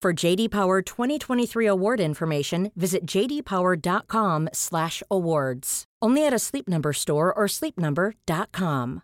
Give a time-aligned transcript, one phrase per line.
[0.00, 5.84] For JD Power 2023 award information, visit jdpower.com/awards.
[6.00, 9.02] Only at a Sleep Number store or sleepnumber.com.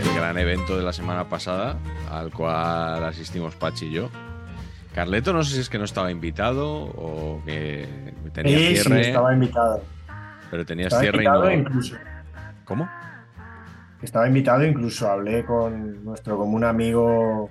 [0.00, 1.76] El gran evento de la semana pasada
[2.10, 4.08] al cual asistimos Pachi y yo.
[4.94, 7.86] Carleto no sé si es que no estaba invitado o que
[8.32, 9.82] tenía Sí, sí, cierre, estaba invitado.
[10.50, 11.52] pero tenías Estaba cierre y invitado no.
[11.52, 11.96] incluso.
[12.64, 12.88] ¿Cómo?
[14.02, 17.48] Estaba invitado, incluso hablé con nuestro común amigo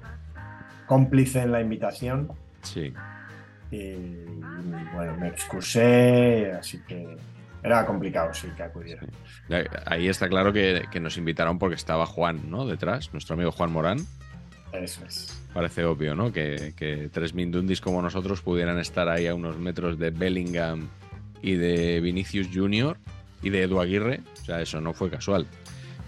[0.85, 2.29] cómplice en la invitación
[2.61, 2.93] Sí.
[3.71, 3.93] y
[4.93, 7.17] bueno, me excusé, así que
[7.63, 9.01] era complicado, sí, que acudiera.
[9.85, 12.65] Ahí está claro que, que nos invitaron porque estaba Juan, ¿no?
[12.67, 13.99] Detrás, nuestro amigo Juan Morán.
[14.73, 15.41] Eso es.
[15.53, 16.31] Parece obvio, ¿no?
[16.31, 20.87] Que, que tres Mindundis como nosotros pudieran estar ahí a unos metros de Bellingham
[21.41, 22.97] y de Vinicius Jr.
[23.41, 24.21] y de Edu Aguirre.
[24.41, 25.45] O sea, eso no fue casual.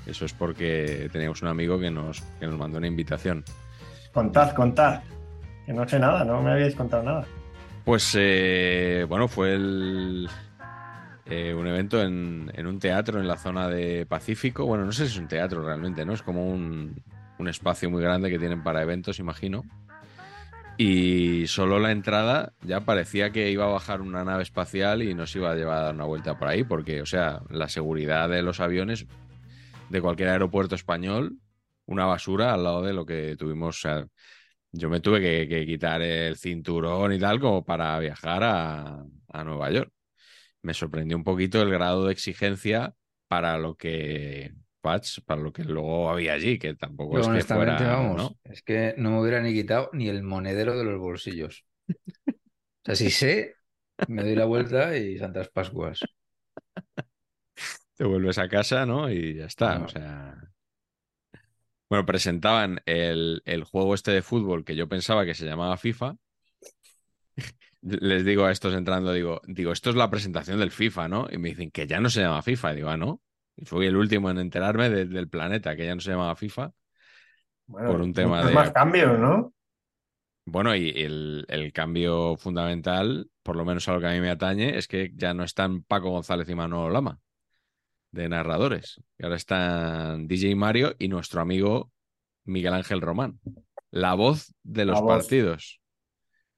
[0.05, 3.43] Eso es porque teníamos un amigo que nos, que nos mandó una invitación.
[4.13, 5.01] Contad, contad.
[5.65, 7.25] Que no sé nada, no me habíais contado nada.
[7.85, 10.29] Pues eh, bueno, fue el,
[11.25, 14.65] eh, un evento en, en un teatro en la zona de Pacífico.
[14.65, 16.13] Bueno, no sé si es un teatro realmente, ¿no?
[16.13, 17.01] Es como un,
[17.43, 19.63] un espacio muy grande que tienen para eventos, imagino.
[20.77, 25.35] Y solo la entrada ya parecía que iba a bajar una nave espacial y nos
[25.35, 28.41] iba a llevar a dar una vuelta por ahí, porque, o sea, la seguridad de
[28.41, 29.05] los aviones
[29.89, 31.37] de cualquier aeropuerto español,
[31.85, 33.77] una basura al lado de lo que tuvimos.
[33.77, 34.07] O sea,
[34.71, 39.43] yo me tuve que, que quitar el cinturón y tal como para viajar a, a
[39.43, 39.91] Nueva York.
[40.63, 42.95] Me sorprendió un poquito el grado de exigencia
[43.27, 47.31] para lo que Patch, para lo que luego había allí, que tampoco Pero es que
[47.31, 48.37] honestamente, fuera, vamos, ¿no?
[48.43, 51.65] es que no me hubiera ni quitado ni el monedero de los bolsillos.
[51.87, 53.55] O sea, si sé,
[54.09, 56.01] me doy la vuelta y Santas Pascuas.
[57.95, 59.09] Te vuelves a casa, ¿no?
[59.09, 59.79] Y ya está.
[59.79, 59.85] No.
[59.85, 60.35] O sea.
[61.89, 66.17] Bueno, presentaban el, el juego este de fútbol que yo pensaba que se llamaba FIFA.
[67.81, 71.27] Les digo a estos entrando, digo, digo, esto es la presentación del FIFA, ¿no?
[71.31, 72.73] Y me dicen que ya no se llama FIFA.
[72.73, 73.21] Y digo, ah, no.
[73.55, 76.71] Y fui el último en enterarme de- del planeta que ya no se llamaba FIFA.
[77.67, 79.53] Bueno, Por un tema de- más cambios, ¿no?
[80.45, 84.29] Bueno, y el, el cambio fundamental, por lo menos a lo que a mí me
[84.29, 87.19] atañe, es que ya no están Paco González y Manuel Lama
[88.11, 89.01] de narradores.
[89.17, 91.91] Y ahora están DJ Mario y nuestro amigo
[92.43, 93.39] Miguel Ángel Román.
[93.89, 95.07] La voz de los voz.
[95.09, 95.79] partidos.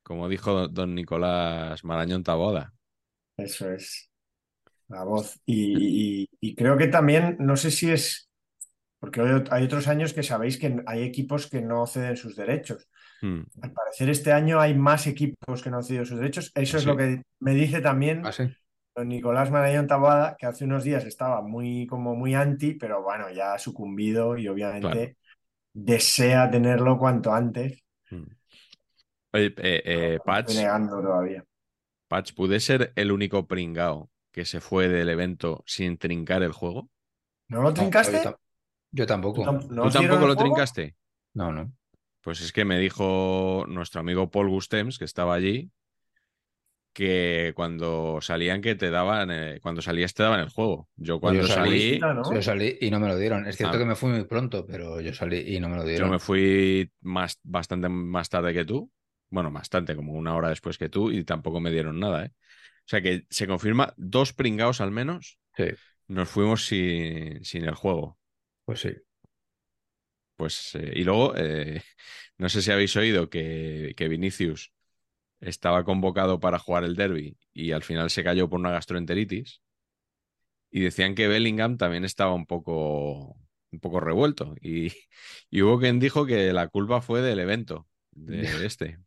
[0.01, 2.73] Como dijo don Nicolás Marañón Taboada.
[3.38, 4.09] Eso es.
[4.88, 5.40] La voz.
[5.46, 8.29] Y, y- y creo que también, no sé si es,
[9.00, 12.35] porque hay ot- hay otros años que sabéis que hay equipos que no ceden sus
[12.35, 12.88] derechos.
[13.22, 13.41] Hmm.
[13.62, 16.51] Al parecer este año hay más equipos que no han cedido sus derechos.
[16.56, 18.44] Eso es lo que me dice también ¿Ah, sí?
[18.96, 23.29] don Nicolás Marañón Taboada, que hace unos días estaba muy, como muy anti, pero bueno,
[23.31, 25.16] ya ha sucumbido y obviamente Claro.
[25.73, 27.84] desea tenerlo cuanto antes.
[29.34, 31.44] Oye, eh, eh, Estoy Patch, negando todavía.
[32.07, 36.90] Patch, ¿pude ser el único pringao que se fue del evento sin trincar el juego?
[37.47, 38.17] ¿No lo trincaste?
[38.17, 38.35] Yo, tam-
[38.91, 39.43] yo tampoco.
[39.43, 40.49] ¿Tú tam- no ¿Tú os dieron tampoco lo juego?
[40.49, 40.96] trincaste?
[41.35, 41.72] No, no.
[42.20, 45.72] Pues es que me dijo nuestro amigo Paul Gustems, que estaba allí,
[46.91, 50.90] que cuando salían que te daban, eh, cuando salías te daban el juego.
[50.97, 52.34] Yo cuando yo salí, ¿no?
[52.34, 53.47] Yo salí y no me lo dieron.
[53.47, 53.79] Es cierto Ah.
[53.79, 56.09] que me fui muy pronto, pero yo salí y no me lo yo dieron.
[56.09, 58.91] me fui más, bastante más tarde que tú.
[59.29, 62.31] Bueno, bastante, como una hora después que tú, y tampoco me dieron nada, ¿eh?
[62.85, 65.40] O sea que se confirma dos pringaos al menos.
[65.58, 65.66] Sí,
[66.08, 68.20] Nos fuimos sin, sin el juego.
[68.66, 68.90] pues sí.
[70.35, 71.82] Pues, eh, y luego, eh,
[72.37, 74.73] no sé si habéis oído que, que Vinicius
[75.41, 79.61] estaba convocado para jugar el derby y al final se cayó por una gastroenteritis.
[80.72, 83.38] Y decían que Bellingham también estaba un poco,
[83.72, 84.55] un poco revuelto.
[84.61, 84.91] Y,
[85.49, 88.99] y hubo quien dijo que la culpa fue del evento, de este.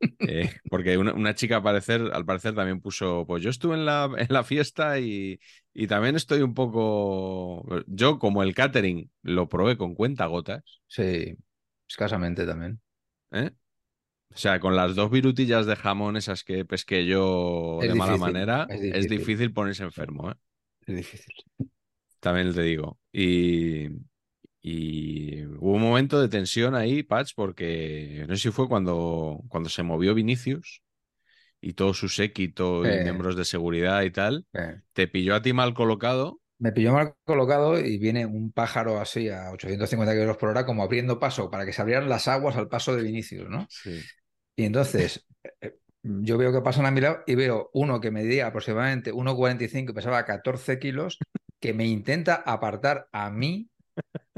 [0.00, 3.86] Eh, porque una, una chica al parecer, al parecer también puso, pues yo estuve en
[3.86, 5.38] la, en la fiesta y,
[5.72, 11.36] y también estoy un poco, yo como el catering lo probé con cuentagotas, Sí,
[11.88, 12.80] escasamente también.
[13.32, 13.50] ¿eh?
[14.34, 18.16] O sea, con las dos virutillas de jamón esas que pesqué yo Es de mala
[18.16, 20.34] manera, es difícil ponerse enfermo, ¿eh?
[20.86, 21.34] Es difícil.
[22.20, 22.98] También te digo.
[23.12, 23.88] Y,
[24.68, 29.68] y hubo un momento de tensión ahí, Patch, porque no sé si fue cuando, cuando
[29.68, 30.82] se movió Vinicius
[31.60, 35.52] y todo su séquito y miembros de seguridad y tal, Eh, te pilló a ti
[35.52, 36.40] mal colocado.
[36.58, 40.82] Me pilló mal colocado y viene un pájaro así a 850 kilómetros por hora como
[40.82, 43.68] abriendo paso para que se abrieran las aguas al paso de Vinicius, ¿no?
[43.68, 44.10] Sí.
[44.56, 45.26] Y entonces
[45.60, 49.92] eh, yo veo que pasan a mi lado y veo uno que medía aproximadamente 1,45
[49.92, 51.18] y pesaba 14 kilos,
[51.60, 53.68] que me intenta apartar a mí,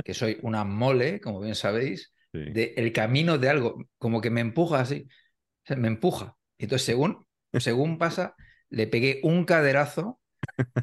[0.05, 2.45] que soy una mole, como bien sabéis, Sí.
[2.51, 6.37] del camino de algo, como que me empuja así, o sea, me empuja.
[6.59, 7.27] Y entonces, según,
[7.59, 8.35] según pasa,
[8.69, 10.21] le pegué un caderazo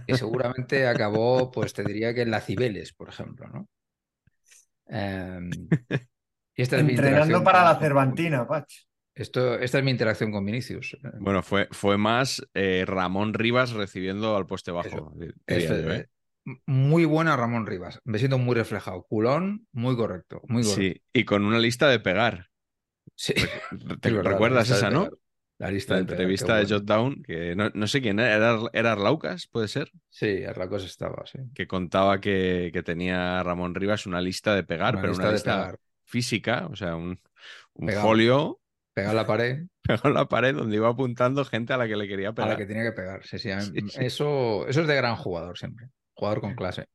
[0.07, 3.69] que seguramente acabó, pues te diría que en la Cibeles, por ejemplo, ¿no?
[4.88, 5.50] Em,
[6.56, 8.66] y esta es mi Entrenando para con- la Cervantina, Pach.
[9.13, 10.98] Esto, esta es mi interacción con Vinicius.
[11.19, 15.13] Bueno, fue, fue más eh, Ramón Rivas recibiendo al poste bajo.
[15.48, 16.10] Eso, diría ¿eh?
[16.65, 18.00] Muy buena Ramón Rivas.
[18.03, 19.03] Me siento muy reflejado.
[19.03, 20.42] Culón, muy correcto.
[20.47, 20.81] Muy correcto.
[20.81, 22.50] Sí, y con una lista de pegar.
[23.15, 23.33] Sí,
[24.01, 25.09] ¿Te verdad, recuerdas esa, no?
[25.57, 26.68] La lista La de entrevista de bueno.
[26.68, 30.83] Jot Down, que no, no sé quién era, era, era Arlaucas, puede ser, Sí, Arlacos
[30.83, 31.39] estaba, sí.
[31.53, 35.31] que contaba que, que tenía Ramón Rivas una lista de pegar, Una pero lista una
[35.31, 35.80] de lista pegar.
[36.06, 37.19] física, o sea, un,
[37.74, 38.01] un Pegado.
[38.01, 38.62] folio
[38.94, 42.07] Pegar la pared pegado en la pared donde iba apuntando gente a la que le
[42.07, 42.50] quería a pegar.
[42.50, 43.25] la que tenía que pegar.
[43.25, 44.06] Sí, sí, a Sí, sí.
[44.06, 45.88] Eso, eso es de gran jugador siempre.
[46.15, 46.85] Jugador con clase.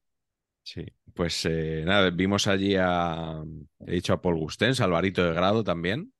[0.63, 0.85] Sí,
[1.15, 3.43] pues eh, nada, vimos allí a,
[3.87, 6.13] he dicho a Paul Gustens, Alvarito de Grado también,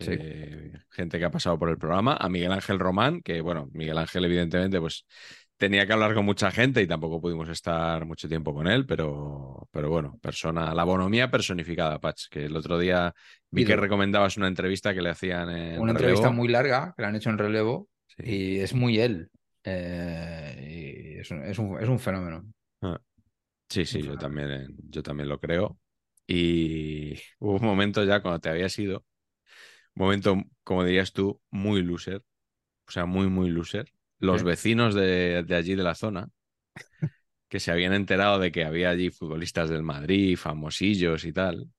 [0.00, 0.10] Sí.
[0.12, 3.98] eh, gente que ha pasado por el programa, a Miguel Ángel Román, que bueno, Miguel
[3.98, 5.04] Ángel evidentemente pues
[5.56, 9.68] tenía que hablar con mucha gente y tampoco pudimos estar mucho tiempo con él, pero,
[9.72, 13.12] pero bueno, persona, la bonomía personificada, Patch, que el otro día
[13.50, 17.08] vi que recomendabas una entrevista que le hacían en Una entrevista muy larga que le
[17.08, 18.22] han hecho en relevo Sí.
[18.24, 19.30] y es muy él.
[19.64, 22.44] Eh, y es un, es un- es un fenómeno.
[22.82, 23.00] Ah.
[23.68, 25.78] Sí, sí, yo también, yo también lo creo.
[26.26, 29.04] Y hubo un momento ya cuando te habías ido,
[29.94, 32.22] un momento, como dirías tú, muy loser,
[32.88, 33.92] o sea, muy, muy loser.
[34.20, 36.30] Los vecinos de, de allí de la zona,
[37.48, 41.70] que se habían enterado de que había allí futbolistas del Madrid, famosillos y tal.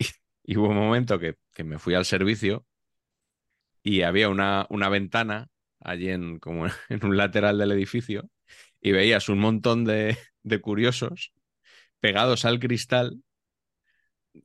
[0.44, 2.64] Y, hubo un momento que, que me fui al servicio
[3.82, 5.48] y había una, una ventana
[5.80, 8.28] allí en, como en un lateral del edificio
[8.80, 11.32] y veías un montón de, de curiosos
[12.00, 13.22] pegados al cristal,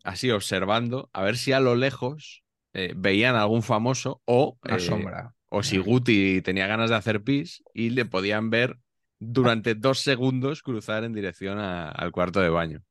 [0.03, 2.43] así observando, a ver si a lo lejos
[2.73, 5.35] eh, veían algún famoso o, Una eh, sombra.
[5.49, 8.77] o si Guti tenía ganas de hacer pis y le podían ver
[9.19, 12.83] durante dos segundos cruzar en dirección a- al cuarto de baño.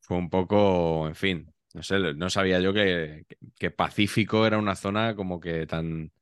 [0.00, 3.24] Fue un poco, en fin, no sé, no sabía yo que-
[3.58, 6.12] que Pacífico era una zona como que tan,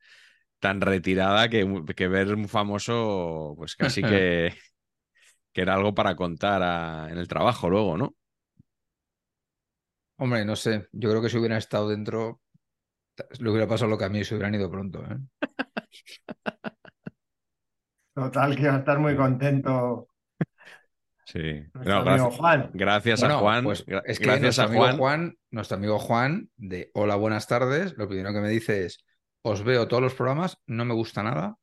[0.61, 1.67] tan retirada que,
[1.97, 4.55] que ver un famoso, pues casi que,
[5.53, 8.15] que era algo para contar a- en el trabajo luego, ¿no?
[10.19, 10.87] Hombre, no sé.
[10.93, 12.41] Yo creo que si hubieran estado dentro,
[13.41, 15.03] le hubiera pasado lo que a mí, se hubieran ido pronto.
[15.05, 15.17] ¿eh?
[18.15, 20.09] Total, que iba a estar muy contento
[21.25, 21.63] Sí.
[21.75, 22.71] nuestro No, amigo gracias, Juan.
[22.75, 23.65] gracias a Juan.
[23.65, 24.99] pues es que gracias a Juan.
[24.99, 29.05] Juan, nuestro amigo Juan, de Hola, buenas tardes, lo primero que me dice es,
[29.43, 31.57] os veo todos los programas, no me gusta nada.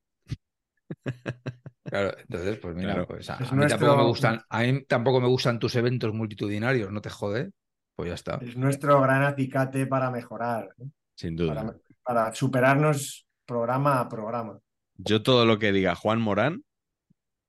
[1.83, 3.07] Claro, entonces, pues mira, Claro.
[3.07, 6.99] pues a, mí tampoco me gustan, a mí tampoco me gustan tus eventos multitudinarios, no
[6.99, 7.51] te jode,
[7.95, 8.39] pues ya está.
[8.41, 10.89] Es nuestro gran acicate para mejorar, ¿eh?
[11.15, 11.55] Sin duda.
[11.55, 14.59] para, para superarnos programa a programa.
[14.97, 16.63] Yo todo lo que diga Juan Morán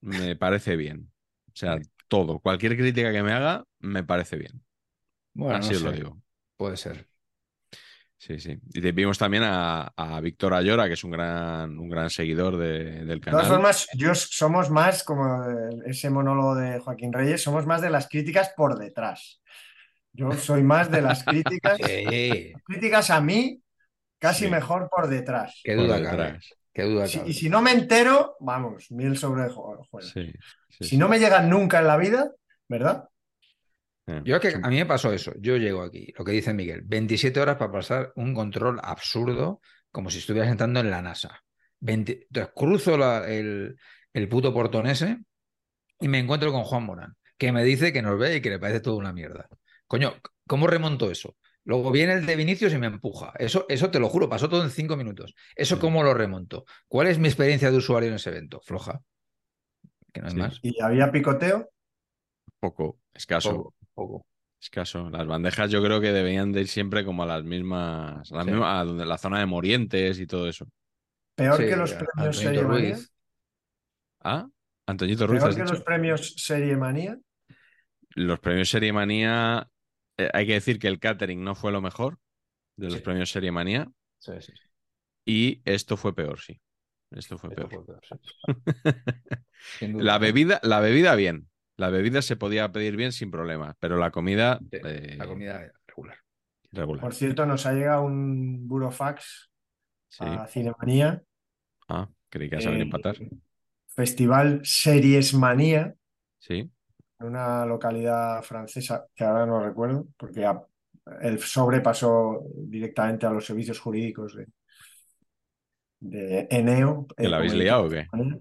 [0.01, 1.11] me parece bien.
[1.49, 4.63] O sea, todo, cualquier crítica que me haga, me parece bien.
[5.35, 6.23] Bueno, Así no os lo digo.
[6.57, 7.09] puede ser.
[8.21, 8.59] Sí, sí.
[8.75, 13.05] Y vimos también a, a Víctor Ayora, que es un gran, un gran seguidor de-
[13.05, 13.47] del De todas canal.
[13.47, 15.45] formas, yo somos más, como
[15.87, 19.41] ese monólogo de Joaquín Reyes, somos más de las críticas por detrás.
[20.13, 23.63] Yo soy más de las críticas, Sí, críticas a mí,
[24.19, 24.51] casi Sí.
[24.51, 25.61] mejor por detrás.
[25.63, 26.45] qué duda detrás.
[26.75, 30.13] qué duda Si- y si no me entero, vamos, miel sobre el.
[30.13, 30.33] Sí,
[30.71, 30.97] Si sí.
[30.99, 32.33] no me llegan nunca en la vida,
[32.69, 33.05] ¿verdad?
[34.09, 35.33] Eh, Yo es que a mí me pasó eso.
[35.39, 39.61] Yo llego aquí, lo que dice Miguel, 27 horas para pasar un control absurdo
[39.91, 41.43] como si estuvieras entrando en la NASA.
[41.81, 42.27] 20...
[42.29, 43.77] Entonces cruzo la- el,
[44.13, 45.19] el puto portón ese
[46.01, 48.59] y me encuentro con Juan Morán, que me dice que nos ve y que le
[48.59, 49.49] parece toda una mierda.
[49.87, 50.15] Coño,
[50.47, 51.37] ¿cómo remonto eso?
[51.65, 53.33] Luego viene el de Vinicius y me empuja.
[53.39, 55.35] Eso, eso te lo juro, pasó todo en cinco minutos.
[55.55, 55.81] ¿Eso Sí.
[55.83, 56.65] cómo lo remonto?
[56.89, 58.61] ¿Cuál es mi experiencia de usuario en ese evento?
[58.63, 59.03] Floja.
[60.13, 60.39] Que no hay Sí.
[60.39, 60.59] más.
[60.63, 61.71] ¿Y había picoteo?
[62.61, 63.51] Poco, escaso.
[63.51, 64.27] Poco, poco.
[64.61, 65.09] Escaso.
[65.11, 68.45] Las bandejas yo creo que deberían de ir siempre como a las mismas, a, las
[68.45, 68.51] Sí.
[68.51, 70.67] mismas- a donde la zona de Morientes y todo eso.
[71.37, 72.99] Peor Sí, que los premios Antoñito Serie Manía.
[74.21, 74.49] Ah,
[74.87, 75.75] Antoñito Ruiz, Peor ¿has que dicho?
[75.75, 77.19] los premios Serie Manía.
[78.15, 79.69] Los premios Serie Manía,
[80.17, 82.19] eh, hay que decir que el catering no fue lo mejor
[82.77, 83.01] de los Sí.
[83.01, 83.89] premios Serie Manía
[84.19, 84.63] Sí, sí, sí.
[85.25, 86.61] y esto fue peor, sí.
[87.11, 87.85] Esto fue Esto peor.
[87.85, 88.01] fue peor,
[89.81, 91.49] La bebida, la bebida bien.
[91.79, 95.73] La bebida se podía pedir bien sin problema, pero la comida, Sí, eh, La comida
[95.87, 96.19] regular.
[96.73, 97.01] regular.
[97.01, 99.51] Por cierto, nos ha llegado un burofax
[100.11, 100.25] Sí.
[100.25, 101.23] a Cinemanía.
[101.89, 103.17] Ah, creí que ibas a venir eh, empatar.
[103.87, 105.95] Festival Series Manía,
[106.41, 106.71] Sí.
[107.21, 110.63] en una localidad francesa que ahora no recuerdo, porque a-
[111.23, 114.47] el sobre pasó directamente a los servicios jurídicos de,
[116.01, 117.07] de Eneo.
[117.17, 118.07] ¿Que eh, la habéis liado o qué?
[118.11, 118.39] Cinemanía.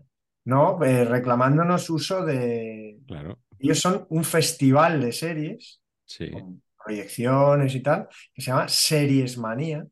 [0.48, 3.00] No, eh, reclamándonos uso de...
[3.06, 3.39] Claro.
[3.60, 6.32] Ellos son un festival de series Sí.
[6.32, 9.86] con proyecciones y tal, que se llama Series Manía,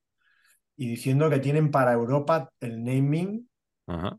[0.77, 3.49] y diciendo que tienen para Europa el naming
[3.85, 4.17] Ajá.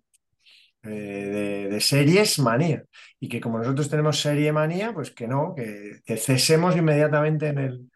[0.83, 2.85] eh, de, de Series Manía,
[3.19, 7.59] y que como nosotros tenemos Serie Manía, pues que no, que, que cesemos inmediatamente en
[7.59, 7.91] el,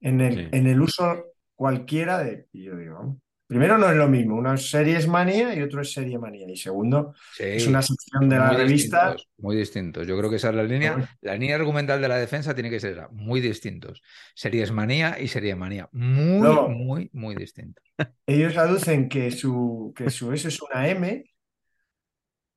[0.00, 0.48] en el, Sí.
[0.50, 2.46] en el uso cualquiera de...
[2.52, 3.18] Y yo digo.
[3.48, 6.56] Primero no es lo mismo, uno es Series Manía y otro es Serie Manía, y
[6.56, 8.98] segundo Sí, es una sección de la revista...
[9.14, 10.06] distintos, muy distintos.
[10.06, 11.08] Yo creo que esa es la línea.
[11.22, 14.00] La línea argumental de la defensa tiene que ser esa, muy distintos.
[14.36, 15.88] Series manía y serie manía.
[15.92, 17.82] Muy, Luego- muy, muy distintos.
[18.26, 21.24] Ellos aducen que su, que su S es una M,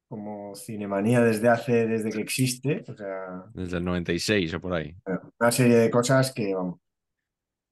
[0.08, 4.94] como Cinemanía desde hace, desde que existe, o sea, Desde el 96 o por ahí.
[5.40, 6.80] una serie de cosas que, vamos,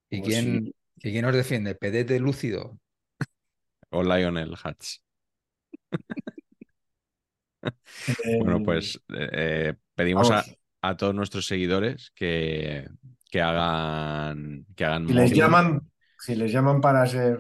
[0.10, 0.76] ¿Y quién, si-
[1.10, 1.76] ¿y quién nos defiende?
[1.76, 2.80] ¿Pedete lúcido?
[3.92, 5.02] O Lionel Hutz.
[8.08, 10.46] eh, Bueno, pues eh, pedimos a,
[10.82, 12.88] a todos nuestros seguidores que,
[13.30, 17.40] que hagan que hagan si les llaman, si les llaman para ser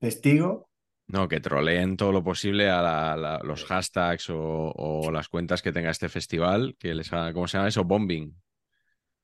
[0.00, 0.68] testigo,
[1.14, 4.38] No, que troleen todo lo posible a la- la- los hashtags o,
[4.74, 7.84] o las cuentas que tenga este festival, que les haga, ¿cómo se llama eso?
[7.84, 8.34] Bombing.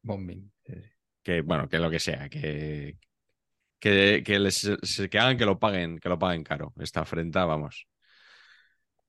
[0.02, 0.50] Bombing.
[1.22, 2.98] Que, bueno, que lo que sea, que,
[3.78, 4.68] que, que les
[5.10, 6.72] que hagan que lo paguen, que lo paguen caro.
[6.78, 7.86] Esta afrenta, vamos.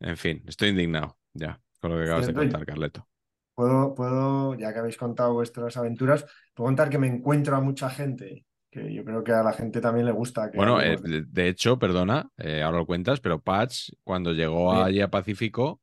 [0.02, 3.08] En fin, estoy indignado ya con lo que acabas de contar, Carleto.
[3.56, 7.90] puedo, puedo, ya que habéis contado vuestras aventuras, puedo contar que me encuentro a mucha
[7.90, 11.02] gente, que yo creo que a la gente también le gusta que Bueno, eh, de-
[11.02, 14.84] de, de hecho, perdona, eh, ahora lo cuentas, pero Patch, cuando llegó Sí.
[14.84, 15.82] allí a Pacífico,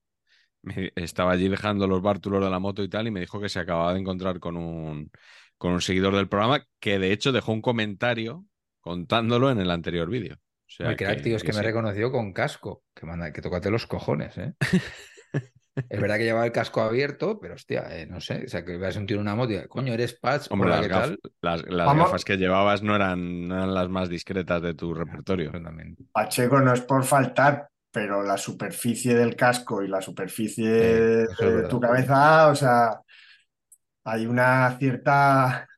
[0.62, 3.49] me- estaba allí dejando los bártulos de la moto y tal, y me dijo que
[3.50, 5.11] se acababa de encontrar con un,
[5.59, 8.47] con un seguidor del programa que de hecho dejó un comentario
[8.87, 10.37] contándolo en el anterior vídeo.
[10.37, 11.62] O sea crack, tío, es que, me sí.
[11.64, 12.83] reconoció con casco.
[12.95, 14.55] Que, manda, que tocate los cojones, ¿eh?
[15.90, 18.45] es verdad que llevaba el casco abierto, pero hostia, eh, no sé.
[18.47, 20.81] O sea, que veas un tío en una moto y coño, eres Patch, Hombre, las,
[20.81, 21.19] ¿qué gaf- tal?
[21.43, 22.05] las- las Vamos.
[22.07, 25.49] gafas que llevabas no eran, no eran las más discretas de tu repertorio.
[25.49, 26.05] Absolutamente.
[26.12, 31.38] Pacheco no es por faltar, pero la superficie del casco y la superficie Eh, es
[31.38, 33.00] de tu cabeza, o sea,
[34.05, 35.69] hay una cierta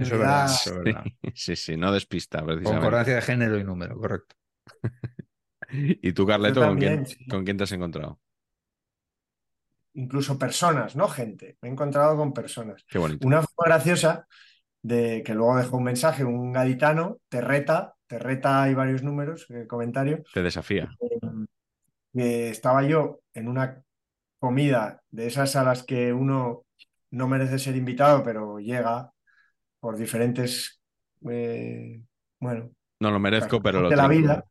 [0.00, 0.46] Eso es verdad, continuidad.
[0.46, 1.04] eso es verdad.
[1.34, 2.70] Sí, sí, no despista, precisamente.
[2.80, 4.36] Concordancia de género y número, correcto.
[5.70, 7.26] ¿Y tú, Carleto, con quién, sí.
[7.26, 8.20] con quién te has encontrado?
[9.94, 11.58] Incluso personas, no gente.
[11.60, 12.84] Me he encontrado con personas.
[12.88, 13.26] Qué bonito.
[13.26, 14.26] Una fue graciosa,
[14.82, 19.46] de que luego dejó un mensaje, un gaditano, te reta, te reta, hay varios números,
[19.50, 20.90] el comentario, Te desafía.
[22.12, 23.82] que estaba yo en una
[24.38, 26.64] comida de esas a las que uno
[27.10, 29.12] no merece ser invitado, pero llega
[29.82, 30.80] por diferentes,
[31.28, 32.00] eh,
[32.38, 32.70] bueno,
[33.00, 34.44] No lo merezco, pero lo de la vida.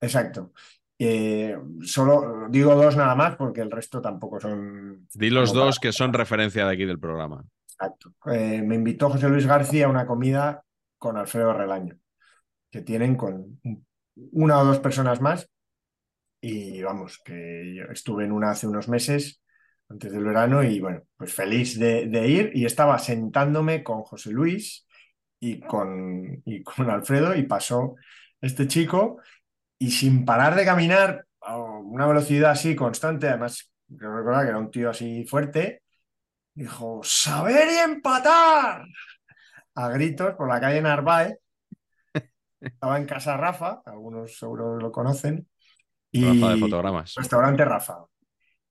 [0.00, 0.52] Exacto.
[0.98, 5.06] Eh, solo digo dos nada más porque el resto tampoco son.
[5.14, 7.44] Di los dos que son referencia de aquí del programa.
[7.64, 8.14] Exacto.
[8.32, 10.64] Eh, me invitó José Luis García a una comida
[10.98, 11.96] con Alfredo Relaño,
[12.68, 13.60] que tienen con
[14.32, 15.48] una o dos personas más.
[16.40, 19.40] Y vamos, que yo estuve en una hace unos meses,
[19.88, 22.50] antes del verano, y bueno, pues feliz de, de ir.
[22.54, 24.86] Y estaba sentándome con José Luis
[25.40, 27.94] y con, y con Alfredo, y pasó
[28.40, 29.18] este chico,
[29.78, 34.58] y sin parar de caminar a una velocidad así constante, además, creo recordar que era
[34.58, 35.82] un tío así fuerte,
[36.54, 38.84] dijo, saber y empatar
[39.74, 41.38] a gritos por la calle Narváez.
[42.60, 45.46] estaba en Casa Rafa, algunos seguro lo conocen.
[46.10, 46.24] Y...
[46.24, 47.14] Rafa de fotogramas.
[47.14, 48.04] Restaurante Rafa.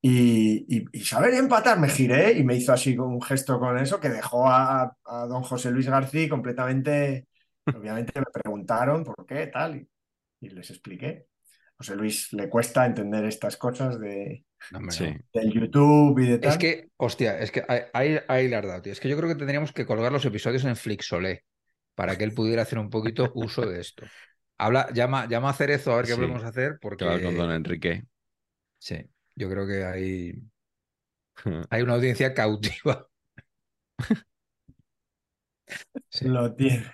[0.07, 3.75] Y, y, y, saber empatar, me giré y me hizo así con un gesto con
[3.79, 7.25] eso que dejó a, a don José Luis García completamente.
[7.65, 9.89] Obviamente me preguntaron por qué, tal, y,
[10.41, 11.25] y les expliqué.
[11.75, 15.07] José Luis le cuesta entender estas cosas de, No, Sí.
[15.33, 16.51] del YouTube y de tal.
[16.51, 18.93] Es que, hostia, es que ahí, ahí le has dado, tío.
[18.93, 21.45] Es que yo creo que tendríamos que colgar los episodios en Flixolé
[21.95, 24.05] para que él pudiera hacer un poquito uso de esto.
[24.59, 26.17] Habla, llama, llama a Cerezo a ver qué Sí.
[26.17, 28.03] podemos hacer, Que porque va con don Enrique.
[28.77, 29.03] sí,
[29.35, 30.33] yo creo que hay,
[31.69, 33.07] hay una audiencia cautiva.
[36.09, 36.27] Sí.
[36.27, 36.85] Lo tiene,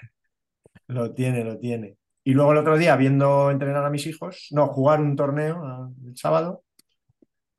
[0.88, 1.98] lo tiene, lo tiene.
[2.24, 5.92] Y luego el otro día, viendo entrenar a mis hijos, no, jugar un torneo ah,
[6.06, 6.64] el sábado,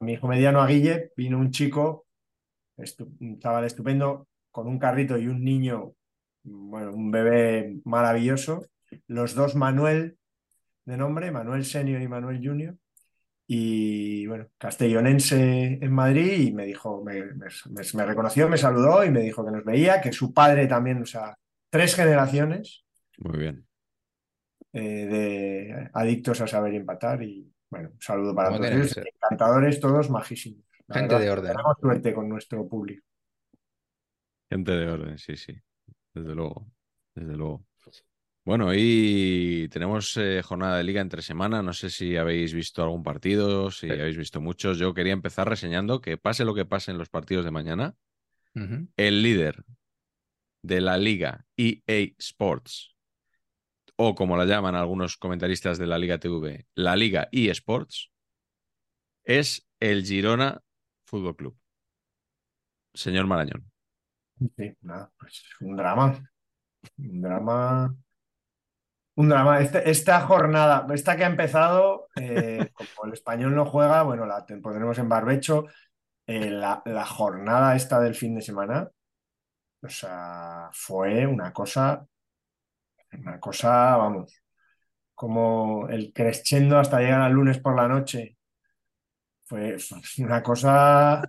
[0.01, 2.07] mi hijo mediano a Guille, vino un chico,
[3.21, 5.95] un chaval estupendo, con un carrito y un niño,
[6.45, 8.67] bueno, un bebé maravilloso,
[9.07, 10.19] los dos Manuel
[10.85, 12.77] de nombre, Manuel Senior y Manuel Junior,
[13.55, 19.21] y bueno, castellonense en Madrid, y me dijo, me, me- reconoció, me saludó y me
[19.21, 21.37] dijo que nos veía, que su padre también, o sea,
[21.71, 22.85] tres generaciones
[23.19, 23.67] Muy bien.
[24.73, 30.11] eh, de adictos a saber empatar y bueno, un saludo para todos ellos, encantadores, todos
[30.11, 30.65] majísimos.
[30.89, 31.53] La Gente verdad, de orden.
[31.53, 33.03] Tenemos suerte con nuestro público.
[34.51, 35.53] Gente de orden, sí, sí.
[36.15, 36.67] Desde luego.
[37.15, 37.65] Desde luego.
[38.45, 41.63] Bueno, y tenemos eh, jornada de liga entre semana.
[41.63, 43.93] No sé si habéis visto algún partido, si Sí.
[43.93, 44.79] habéis visto muchos.
[44.79, 47.95] Yo quería empezar reseñando que pase lo que pase en los partidos de mañana,
[48.97, 49.65] el líder
[50.63, 52.97] de la liga EA Sports,
[53.97, 58.11] o como la llaman algunos comentaristas de la Liga TV, la liga eSports,
[59.25, 60.61] es el Girona
[61.05, 61.59] Fútbol Club.
[62.95, 63.71] Señor Marañón.
[64.57, 66.31] Sí, nada, pues un drama.
[66.99, 67.97] Un drama.
[69.17, 69.61] Un drama.
[69.61, 74.45] Este- esta jornada, esta que ha empezado, eh, como el español no juega, bueno, la
[74.63, 75.67] pondremos en barbecho.
[76.27, 78.89] eh, la, la jornada esta del fin de semana,
[79.83, 82.07] o sea, fue una cosa,
[83.13, 84.43] una cosa, vamos,
[85.15, 88.39] como el crescendo hasta llegar al lunes por la noche.
[89.45, 91.23] Fue, fue una cosa,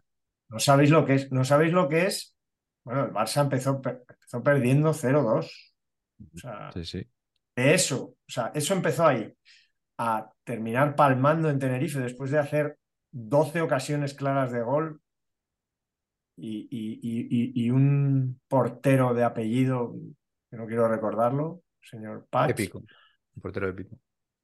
[0.50, 2.36] no sabéis lo que es, no sabéis lo que es.
[2.84, 5.74] Bueno, el Barça empezó, empezó perdiendo 0-2.
[6.36, 7.08] O sea, Sí, sí.
[7.56, 9.34] De eso, o sea, eso empezó ahí,
[9.98, 12.78] a terminar palmando en Tenerife después de hacer
[13.12, 15.02] 12 ocasiones claras de gol
[16.36, 19.94] y, y- y- un portero de apellido,
[20.50, 22.80] que no quiero recordarlo, señor Patch, Épico.
[23.36, 23.98] Un portero épico.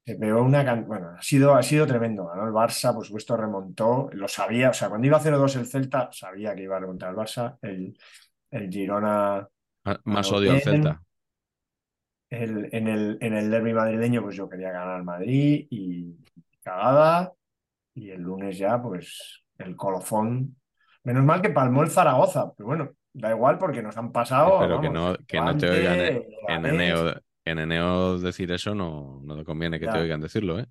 [0.04, 0.64] pegó una...
[0.64, 4.70] can- Bueno, ha sido, ha sido tremendo, ganó el Barça, por supuesto remontó, lo sabía,
[4.70, 7.96] o sea, cuando iba 0-2 el Celta, sabía que iba a remontar el Barça, el,
[8.50, 9.48] el Girona...
[9.84, 10.60] Ah, Más odio al.
[10.60, 11.02] Celta.
[12.30, 16.16] El- en el, en el derbi madrileño, pues yo quería ganar Madrid y
[16.62, 17.32] cagada.
[17.94, 20.56] Y el lunes ya, pues el colofón.
[21.04, 24.58] Menos mal que palmó el Zaragoza, pero bueno, da igual porque nos han pasado.
[24.60, 26.06] Pero que no, que no te oigan en,
[26.48, 27.14] en Leganés, Eneo,
[27.44, 30.66] en Eneo decir eso, no, no te conviene que te oigan decirlo, ¿eh?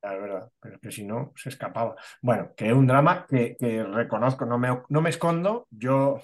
[0.00, 1.96] Es verdad, pero es que si no, se escapaba.
[2.22, 5.66] Bueno, que es un drama que, que reconozco, no me, no me escondo.
[5.70, 6.20] Yo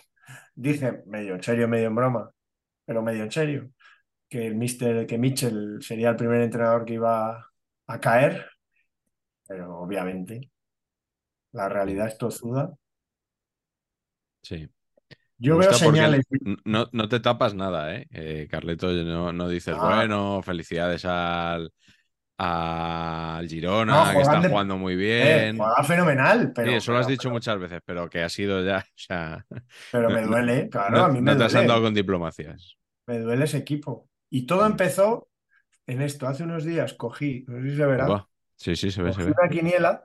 [0.54, 2.30] dije, medio en serio, medio en broma,
[2.84, 3.70] pero medio en serio,
[4.34, 7.52] que el Mister, que Mitchell sería el primer entrenador que iba
[7.86, 8.44] a caer,
[9.46, 10.50] pero obviamente
[11.52, 12.74] la realidad es tozuda.
[14.42, 14.68] Sí.
[15.38, 16.26] Yo veo señales.
[16.64, 18.08] No, no te tapas nada, ¿eh?
[18.10, 19.94] Eh, Carleto, no, no dices, Ah.
[19.98, 21.72] bueno, felicidades al,
[22.38, 25.58] al Girona, No, que está de- jugando muy Eh, bien.
[25.58, 28.64] juega fenomenal, pero, sí, eso lo has pero- dicho muchas veces, pero que ha sido
[28.64, 29.46] ya, o sea,
[29.92, 31.66] pero me duele, claro, no, a mí no me te has duele.
[31.66, 32.76] andado con diplomacias.
[33.06, 34.08] Me duele ese equipo.
[34.30, 35.28] Y todo empezó
[35.86, 36.26] en esto.
[36.26, 38.26] Hace unos días cogí, no sé si se verá.
[38.56, 39.34] Sí, sí, se ve, se ve.
[39.38, 40.04] una quiniela,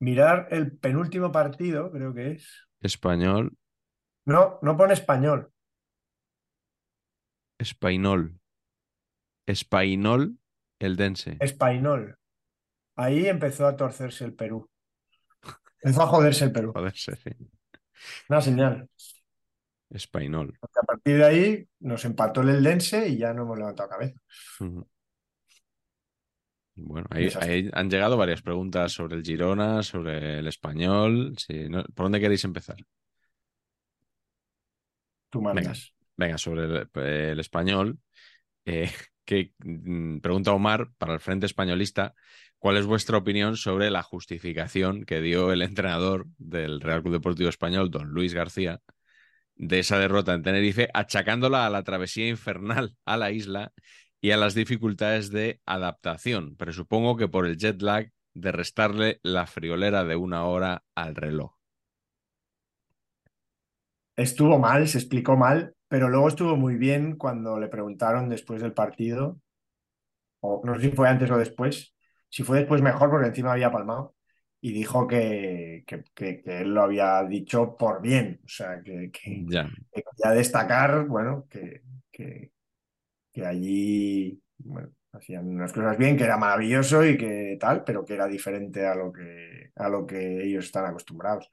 [0.00, 2.48] mirar el penúltimo partido, creo que es.
[2.80, 3.56] Español,
[4.26, 5.52] No, no pone español.
[7.58, 8.38] espainol.
[9.46, 10.38] Espainol,
[10.78, 11.36] el dense.
[11.40, 12.16] Español.
[12.96, 14.68] Ahí empezó a torcerse el Perú.
[15.82, 16.72] Empezó a joderse el Perú.
[16.74, 17.12] Joder, sí.
[18.28, 18.88] Una señal.
[20.60, 24.20] Porque a partir de ahí nos empató el Eldense y ya no hemos levantado cabeza.
[26.80, 31.34] Bueno, ahí, han llegado varias preguntas sobre el Girona, sobre el español.
[31.38, 31.82] Sí, ¿no?
[31.84, 32.76] ¿Por dónde queréis empezar?
[35.30, 35.92] Tú mandas.
[36.16, 37.98] Venga, sobre el, el español,
[38.64, 38.90] eh,
[39.24, 42.14] que mm, pregunta Omar para el Frente Españolista,
[42.58, 47.48] ¿cuál es vuestra opinión sobre la justificación que dio el entrenador del Real Club Deportivo
[47.48, 48.80] Español, don Luis García,
[49.58, 53.72] de esa derrota en Tenerife, achacándola a la travesía infernal a la isla
[54.20, 56.56] y a las dificultades de adaptación.
[56.56, 61.56] Presupongo que por el jet lag de restarle la friolera de una hora al reloj.
[64.16, 68.72] Estuvo mal, se explicó mal, pero luego estuvo muy bien cuando le preguntaron después del
[68.72, 69.40] partido,
[70.40, 71.94] o no sé si fue antes o después,
[72.28, 74.14] si fue después mejor porque encima había palmado,
[74.60, 79.10] y dijo que, que, que- que él lo había dicho por bien, o sea, que,
[79.12, 82.52] que, Ya, que quería destacar, bueno, que, que,
[83.32, 88.14] que allí, bueno, hacían unas cosas bien, que era maravilloso y que tal, pero que
[88.14, 91.50] era diferente a lo que, a lo que ellos están acostumbrados.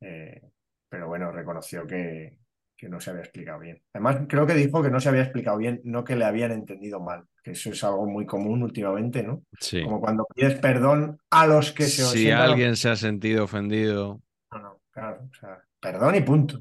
[0.00, 0.42] Eh,
[0.88, 2.38] pero bueno, reconoció que,
[2.76, 3.82] que no se había explicado bien.
[3.92, 7.00] Además, creo que dijo que no se había explicado bien, no que le habían entendido
[7.00, 9.44] mal, que eso es algo muy común últimamente, ¿no?
[9.60, 9.82] sí.
[9.82, 14.58] Como cuando pides perdón a los que se Si alguien se ha sentido ofendido, No,
[14.60, 16.60] no, claro, o sea, perdón y punto.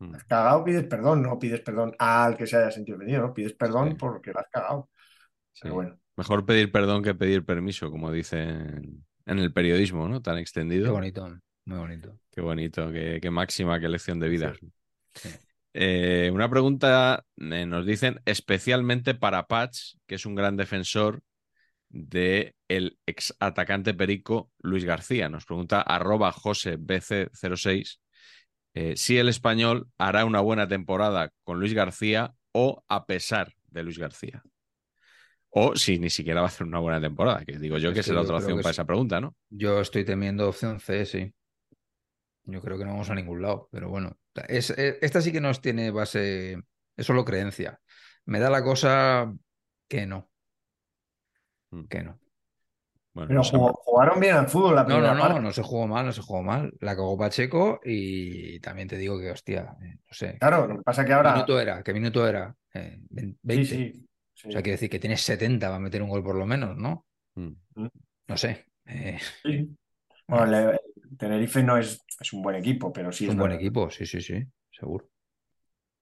[0.00, 3.34] mm, Has cagado, pides perdón, no pides perdón al que se haya sentido ofendido, ¿no?
[3.34, 3.98] Pides perdón Sí.
[3.98, 4.90] porque la has cagado.
[5.52, 5.68] sí.
[5.68, 10.22] Pero bueno, mejor pedir perdón que pedir permiso, como dicen en el periodismo, ¿no?
[10.22, 10.38] Tan
[10.80, 10.90] Qué extendido.
[10.90, 12.18] bonito, muy bonito.
[12.30, 14.54] Qué bonito, qué, qué máxima, qué lección de vida.
[15.14, 15.30] Sí.
[15.78, 21.20] Eh, una pregunta eh, nos dicen especialmente para Patch, que es un gran defensor
[21.90, 25.28] de el ex atacante perico Luis García.
[25.28, 27.98] Nos pregunta arroba josebc06
[28.72, 33.82] eh, si el español hará una buena temporada con Luis García o a pesar de
[33.82, 34.42] Luis García.
[35.50, 38.02] O si ni siquiera va a hacer una buena temporada, que digo yo Es que
[38.02, 39.36] será yo otra opción para esa pregunta, ¿no?
[39.50, 41.34] Yo estoy temiendo opción C, sí.
[42.44, 44.16] Yo creo que no vamos a ningún lado, pero bueno,
[44.48, 46.62] es, es- esta sí que nos tiene base,
[46.96, 47.80] es solo creencia.
[48.26, 49.32] Me da la cosa
[49.88, 50.30] que no,
[51.70, 51.84] Mm.
[51.86, 52.18] que no.
[53.12, 55.40] Bueno, pero no jugó- jugaron bien al fútbol la No, primera no, no, parte.
[55.40, 56.72] no se jugó mal, no se jugó mal.
[56.80, 60.36] La cagó Pacheco y también te digo que, hostia, eh, no sé.
[60.38, 61.32] Claro, lo que pasa que ¿Qué ahora.
[61.32, 61.82] minuto era?
[61.82, 62.54] ¿Qué minuto era?
[62.74, 63.66] Eh, ve- Sí, 20.
[63.66, 64.06] sí.
[64.34, 64.48] sí.
[64.48, 66.76] O sea, quiere decir que tienes 70 va a meter un gol por lo menos,
[66.76, 67.06] ¿no?
[67.36, 67.52] Mm.
[68.28, 68.66] No sé.
[68.84, 69.76] eh, Sí.
[70.28, 70.80] Bueno, le-
[71.18, 73.60] Tenerife no es, es un buen equipo, pero sí es es un buen verdad.
[73.60, 75.08] equipo, sí, sí, sí, seguro.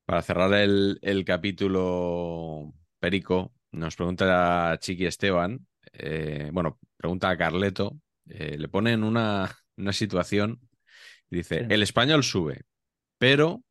[0.05, 7.98] Para cerrar el, el capítulo Perico, nos pregunta Chiqui Esteban, eh, bueno, pregunta a Carleto,
[8.29, 10.61] eh, le pone en una, una situación,
[11.31, 11.66] y dice, Sí.
[11.70, 12.62] el español sube,
[13.18, 13.64] pero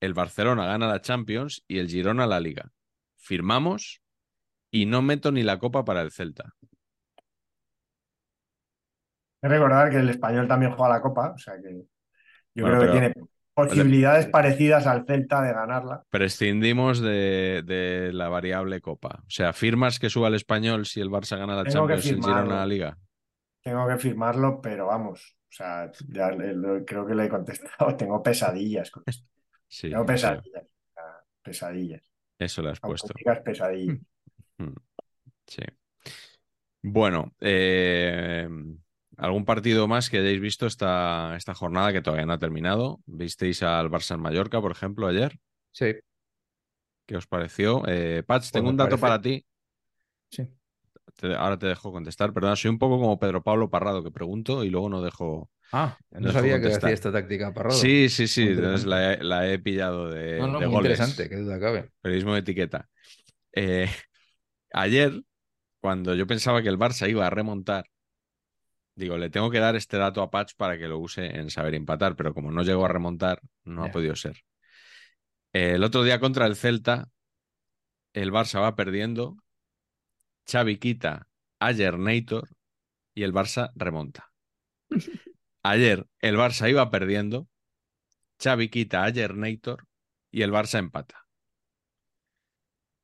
[0.00, 2.70] el Barcelona gana la Champions y el Girona la Liga.
[3.16, 4.02] Firmamos
[4.70, 6.54] y no meto ni la copa para el Celta.
[9.40, 11.82] Que recordar que el español también juega la Copa, o sea que
[12.54, 13.14] yo Bueno, creo que tiene
[13.54, 16.02] posibilidades parecidas al Celta de ganarla.
[16.10, 19.20] Prescindimos de, de la variable copa.
[19.22, 22.54] O sea, ¿firmas que suba el español si el Barça gana la Tengo Champions firmarlo.
[22.54, 22.98] la Liga?
[23.62, 27.96] Tengo que firmarlo, pero vamos, o sea, ya le- lo- creo que le he contestado.
[27.96, 29.26] Tengo pesadillas con esto.
[29.70, 30.64] Sí, Tengo pesadillas.
[31.42, 32.02] pesadillas.
[32.38, 33.08] eso le has puesto.
[33.08, 33.98] Auténticas pesadillas.
[35.46, 35.62] Sí.
[36.82, 38.48] Bueno, eh,
[39.18, 43.00] ¿algún partido más que hayáis visto esta, esta jornada que todavía no ha terminado?
[43.06, 45.38] ¿Visteis al Barça en Mallorca, por ejemplo, ayer?
[45.72, 45.94] Sí,
[47.06, 47.82] ¿Qué os pareció?
[47.86, 49.46] Eh, Patch, tengo un dato parece- para ti.
[50.30, 50.48] sí.
[51.16, 52.32] Te- ahora te dejo contestar.
[52.32, 55.50] Perdona, soy un poco como Pedro Pablo Parrado, que pregunto y luego no dejo.
[55.72, 57.78] Ah, no sabía que hacía esta táctica Parrado.
[57.78, 58.42] Sí, sí, sí.
[58.42, 60.92] Entonces la he, la he pillado de, No, no, de muy goles.
[60.98, 61.90] interesante, qué duda cabe.
[62.02, 62.88] Periodismo de etiqueta.
[63.52, 63.86] Eh,
[64.72, 65.22] ayer,
[65.80, 67.86] cuando yo pensaba que el Barça iba a remontar,
[68.98, 71.74] digo, le tengo que dar este dato a Patch para que lo use en saber
[71.74, 74.42] empatar, pero como no llegó a remontar, no ha podido ser.
[75.52, 77.08] El otro día contra el Celta,
[78.12, 79.36] el Barça va perdiendo,
[80.50, 81.28] Xavi quita
[81.60, 82.48] a Gernator
[83.14, 84.32] y el Barça remonta.
[85.62, 87.48] Ayer el Barça iba perdiendo,
[88.42, 89.86] Xavi quita a Gernator
[90.30, 91.26] y el Barça empata.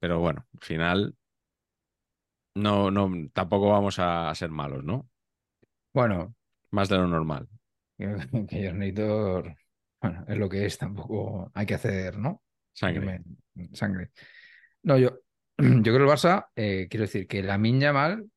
[0.00, 1.16] Pero bueno, al final
[2.54, 5.09] no, no, tampoco vamos a ser malos, ¿no?
[5.94, 6.35] Bueno,
[6.72, 7.48] Más de lo normal.
[7.96, 8.07] que
[8.48, 9.57] que Jornitor,
[10.00, 12.42] bueno, es lo que es, tampoco hay que hacer, ¿no?
[12.72, 13.22] Sangre.
[13.54, 14.11] Me- Sangre.
[14.83, 15.11] No, yo,
[15.59, 18.28] yo creo que el Barça, eh, quiero decir que la Minya mal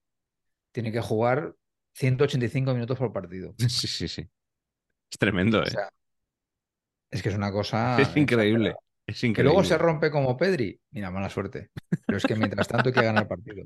[0.72, 1.56] tiene que jugar
[1.94, 3.56] 185 minutos por partido.
[3.70, 4.22] Sí, sí, sí.
[5.12, 5.70] Es tremendo, O ¿eh?
[5.70, 5.90] sea,
[7.12, 7.98] es que es una cosa.
[8.02, 8.76] es increíble.
[9.06, 9.44] Es Que increíble.
[9.44, 11.72] luego se rompe como Pedri, mira, mala suerte.
[12.06, 13.64] Pero es que mientras tanto hay que ganar el partido.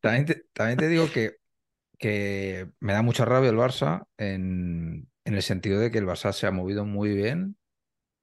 [0.00, 1.36] También te, también te digo que,
[2.00, 6.32] que me da mucha rabia el Barça en, en el sentido de que el Barça
[6.34, 7.58] se ha movido muy bien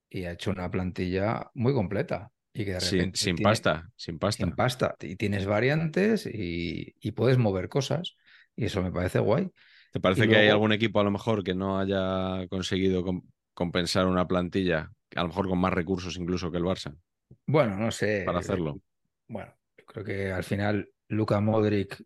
[0.10, 2.32] y ha hecho una plantilla muy completa.
[2.54, 4.46] Y que de Sin, repente sin tiene- pasta, sin pasta.
[4.46, 4.96] sin pasta.
[5.02, 8.16] Y tienes variantes y, y puedes mover cosas.
[8.56, 9.52] Y eso me parece guay.
[9.92, 13.24] ¿Te parece Y que hay algún equipo a lo mejor que no haya conseguido com-
[13.54, 16.96] compensar una plantilla, a lo mejor con más recursos incluso que el Barça,
[17.46, 18.24] Bueno, no sé.
[18.26, 18.80] para hacerlo?
[19.28, 19.54] Bueno,
[19.88, 22.02] creo que al final Luka Modric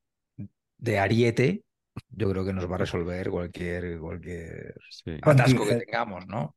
[0.81, 1.63] de Ariete,
[2.09, 5.17] yo creo que nos va a resolver cualquier, cualquier Sí.
[5.21, 6.55] atasco que tengamos, ¿no?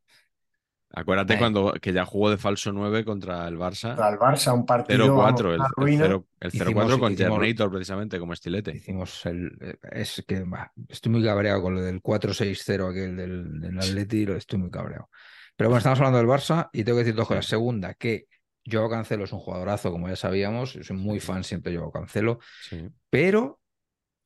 [0.96, 1.38] Acuérdate Ahí.
[1.40, 3.98] cuando que ya jugó de falso 9 contra el Barça.
[3.98, 5.06] Al Barça, un partido.
[5.06, 6.04] 0-4, vamos, el, el ruina.
[6.04, 8.70] 0 el 0-4 Hicimos- con Gernator precisamente como estilete.
[8.76, 9.50] Hicimos el.
[9.90, 14.37] Es que bah, estoy muy cabreado con lo del 4-6-0 aquel del, del Atleti, lo
[14.37, 15.10] estoy muy cabreado.
[15.56, 17.46] Pero bueno, estamos hablando del Barça y tengo que decir dos cosas.
[17.46, 18.26] Segunda, que
[18.70, 20.74] Joao Cancelo es un jugadorazo, como ya sabíamos.
[20.74, 22.38] Yo soy muy fan siempre de Joao Cancelo.
[22.68, 22.88] Sí.
[23.10, 23.58] Pero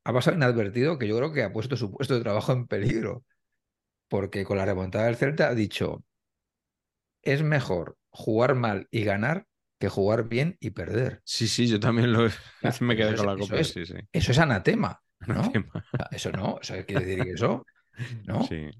[0.08, 3.24] ha pasado inadvertido que yo creo que ha puesto su puesto de trabajo en peligro.
[4.08, 6.02] Porque con la remontada del Celta ha dicho:
[7.22, 9.46] es mejor jugar mal y ganar
[9.78, 11.20] que jugar bien y perder.
[11.24, 12.28] sí, sí, yo también lo
[12.80, 13.56] me quedé con la es- copa.
[13.60, 13.94] eso Sí, sí.
[14.12, 15.00] Eso es anatema.
[15.26, 15.34] ¿no?
[15.34, 15.84] Anatema.
[16.10, 17.64] Eso no, eso quiere decir que eso,
[18.26, 18.42] ¿no?
[18.46, 18.70] Sí.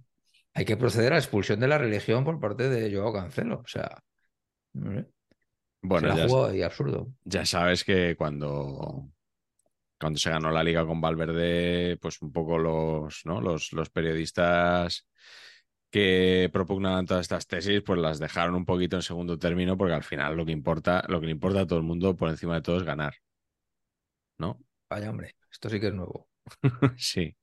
[0.55, 3.61] Hay que proceder a la expulsión de la religión por parte de Joao Cancelo.
[3.65, 3.99] O sea,
[4.75, 5.07] sé,
[5.83, 7.13] Bueno, se la ya, ahí absurdo.
[7.25, 9.09] ya sabes que cuando,
[10.01, 13.41] cuando se ganó la liga con Valverde, pues un poco los, ¿no?
[13.41, 15.07] los, los periodistas
[15.91, 20.05] que propugnaban todas estas tesis, pues las dejaron un poquito en segundo término, porque al
[20.05, 22.63] final lo que importa, lo que le importa a todo el mundo por encima de
[22.63, 23.15] todo es ganar.
[24.39, 24.59] ¿No?
[24.91, 26.29] Vaya hombre, esto sí que es nuevo.
[26.97, 27.37] sí.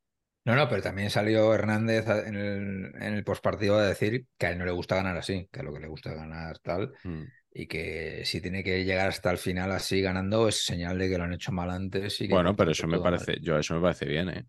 [0.45, 4.45] No, no, pero también salió Hernández a- en el, en el postpartido a decir que
[4.45, 6.93] a él no le gusta ganar así, que a lo que le gusta ganar tal,
[7.05, 7.31] Mm.
[7.55, 11.17] Y que si tiene que llegar hasta el final así ganando es señal de que
[11.19, 12.21] lo han hecho mal antes.
[12.21, 13.03] Y que Bueno, pero eso me mal.
[13.03, 14.45] parece, yo eso me parece bien, ¿eh?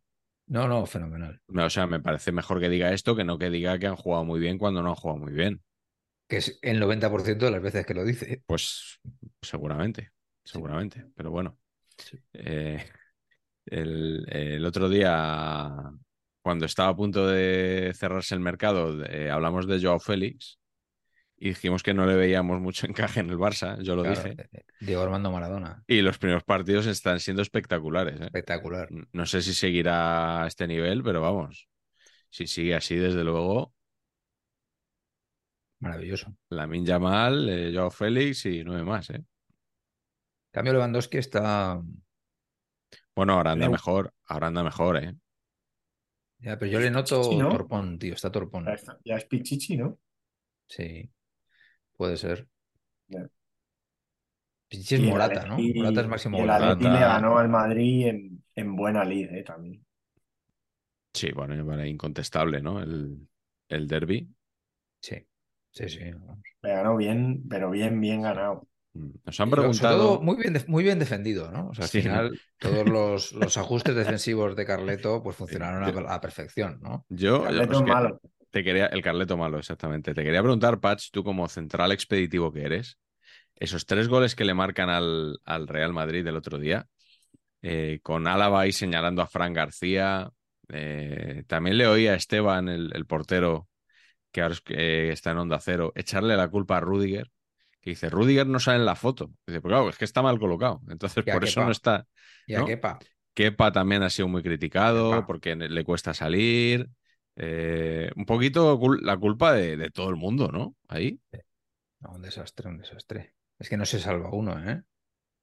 [0.49, 1.40] No, no, fenomenal.
[1.49, 4.25] O sea, me parece mejor que diga esto que no que diga que han jugado
[4.25, 5.62] muy bien cuando no han jugado muy bien.
[6.29, 8.45] Que es el 90% de las veces que lo dice.
[8.47, 9.01] Pues
[9.42, 10.12] seguramente,
[10.45, 11.07] seguramente.
[11.16, 11.59] Pero bueno,
[11.99, 12.19] Sí.
[12.35, 12.85] eh,
[13.66, 15.73] el, el otro día,
[16.42, 20.59] cuando estaba a punto de cerrarse el mercado, eh, hablamos de Joao Félix
[21.38, 24.49] y dijimos que no le veíamos mucho encaje en el Barça, yo lo Claro, dije.
[24.53, 25.85] eh, Diego Armando Maradona.
[25.87, 28.20] Y los primeros partidos están siendo espectaculares.
[28.20, 28.25] ¿eh?
[28.25, 28.88] Espectacular.
[29.12, 31.68] No sé si seguirá a este nivel, pero vamos,
[32.31, 33.72] si sigue así, desde luego,
[35.81, 36.35] Maravilloso.
[36.51, 39.14] Lamin Yamal, eh, Joao Félix y nueve más, ¿eh?
[39.16, 39.25] En
[40.51, 41.81] cambio, Lewandowski está.
[43.16, 43.72] Bueno, ahora anda Leu.
[43.72, 45.14] mejor, ahora anda mejor, ¿eh?
[46.38, 47.51] Ya, pero yo le noto Sí, ¿no?
[47.51, 48.14] torpón, tío.
[48.14, 48.64] Está torpón.
[48.66, 49.99] Ya, está- ya es Pichichi, ¿no?
[50.68, 51.11] Sí.
[51.97, 52.49] Puede ser.
[54.69, 55.57] Pichichi es Y Morata, ¿no?
[55.57, 56.51] Atleti- Morata es máximo y el.
[56.51, 59.43] Atleti le ganó al Madrid en, en buena lid, ¿eh?
[59.45, 59.85] También.
[61.15, 62.81] Sí, bueno, bueno, incontestable, ¿no?
[62.83, 63.29] El,
[63.69, 64.29] el derby.
[65.01, 65.27] Sí.
[65.71, 66.01] Sí, sí.
[66.63, 68.67] Le ganó bien, pero bien, bien ganado.
[68.95, 69.99] Mm, Nos han Y preguntado.
[69.99, 71.69] todo muy bien, muy bien defendido, ¿no?
[71.69, 72.01] O sea, al Sí.
[72.03, 77.07] final, todos los, los ajustes defensivos de Carleto pues funcionaron a, a la perfección, ¿no?
[77.09, 78.21] Yo, Carleto es que malo.
[78.57, 80.14] Te quería, el Carleto malo, exactamente.
[80.14, 82.99] Te quería preguntar, Patch, tú como central expeditivo que eres,
[83.55, 86.87] esos tres goles que le marcan al, al Real Madrid el otro día,
[87.61, 90.31] eh, con Álava ahí señalando a Fran García,
[90.71, 93.69] eh, también le oí a Esteban, el, el portero,
[94.33, 97.31] que ahora eh, está en Onda Cero, echarle la culpa a Rudiger,
[97.83, 99.33] que dice, Rudiger no sale en la foto.
[99.47, 102.07] Dice, pues claro, es que está mal colocado, entonces por eso no está.
[102.47, 102.64] Y a ¿No?
[102.64, 103.01] Kepa.
[103.35, 106.88] Kepa también ha sido muy criticado porque le cuesta salir.
[107.37, 110.75] Eh, un poquito cul- la culpa de, de todo el mundo, ¿no?
[110.88, 111.20] Ahí.
[112.01, 113.35] No, un desastre, un desastre.
[113.59, 114.83] Es que no se salva uno, ¿eh?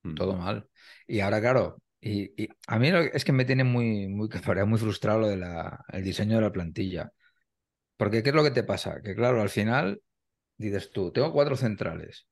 [0.03, 0.15] Mm.
[0.15, 0.69] Todo mal.
[1.07, 4.29] Y ahora, claro, y, y a mí es que me tiene muy, muy,
[4.67, 5.43] muy frustrado lo del
[6.03, 7.11] diseño de la plantilla.
[7.97, 9.01] Porque, ¿qué es lo que te pasa?
[9.03, 10.01] Que, claro, al final
[10.57, 12.27] dices tú, tengo cuatro centrales.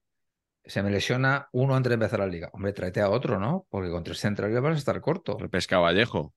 [0.66, 2.50] Se me lesiona uno antes de empezar la liga.
[2.54, 3.68] Hombre, tráete a otro, ¿no?
[3.70, 5.38] Porque con tres centrales vas a estar corto.
[5.40, 6.34] Repesca Vallejo.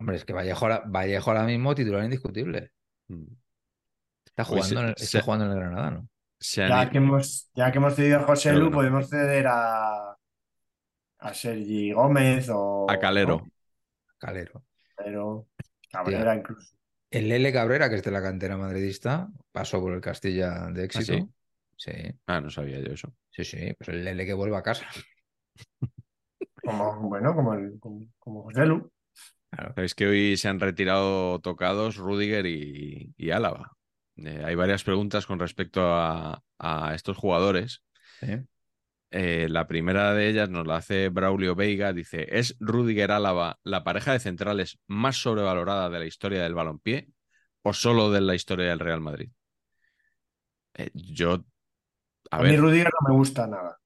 [0.00, 2.72] Hombre, es que Vallejo ahora, Vallejo ahora mismo titular indiscutible.
[3.08, 3.24] Mm.
[4.26, 6.08] Está Pues jugando, se- en el, se- está jugando en el Granada, ¿no?
[6.56, 8.70] Ya que hemos, ya que hemos cedido a José Lu, no.
[8.70, 10.16] podemos ceder a,
[11.18, 13.36] a Sergi Gómez o A Calero.
[13.44, 13.50] ¿no?
[14.18, 14.64] Calero.
[14.96, 15.46] Pero
[15.90, 16.74] Cabrera incluso.
[17.10, 21.12] El Lele Cabrera, que es de la cantera madridista, pasó por el Castilla de éxito.
[21.12, 21.28] sí?
[21.76, 21.92] sí,
[22.26, 23.12] Ah, no sabía yo eso.
[23.30, 23.74] sí, sí.
[23.76, 24.86] Pues el Lele que vuelva a casa.
[26.64, 28.90] Como, bueno, como, el, como, como José Lu.
[29.50, 29.72] Claro.
[29.74, 33.72] Sabéis que hoy se han retirado tocados Rudiger y, y Álava.
[34.16, 37.82] Eh, hay varias preguntas con respecto a, a estos jugadores.
[39.12, 41.92] Eh, la primera de ellas nos la hace Braulio Veiga.
[41.92, 47.08] Dice: ¿Es Rudiger Álava la pareja de centrales más sobrevalorada de la historia del balompié
[47.62, 49.30] o solo de la historia del Real Madrid?
[50.74, 51.44] Eh, yo.
[52.30, 53.80] A, A, mí Rudiger no me gusta nada.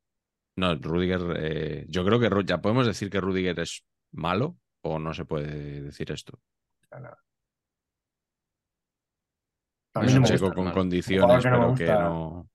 [0.57, 1.87] no, Rudiger.
[1.89, 6.11] yo creo que ya podemos decir que Rudiger es malo o no se puede decir
[6.13, 6.39] esto.
[9.95, 10.55] A mí Es no un me chico gusta.
[10.55, 12.49] con condiciones, que pero que no.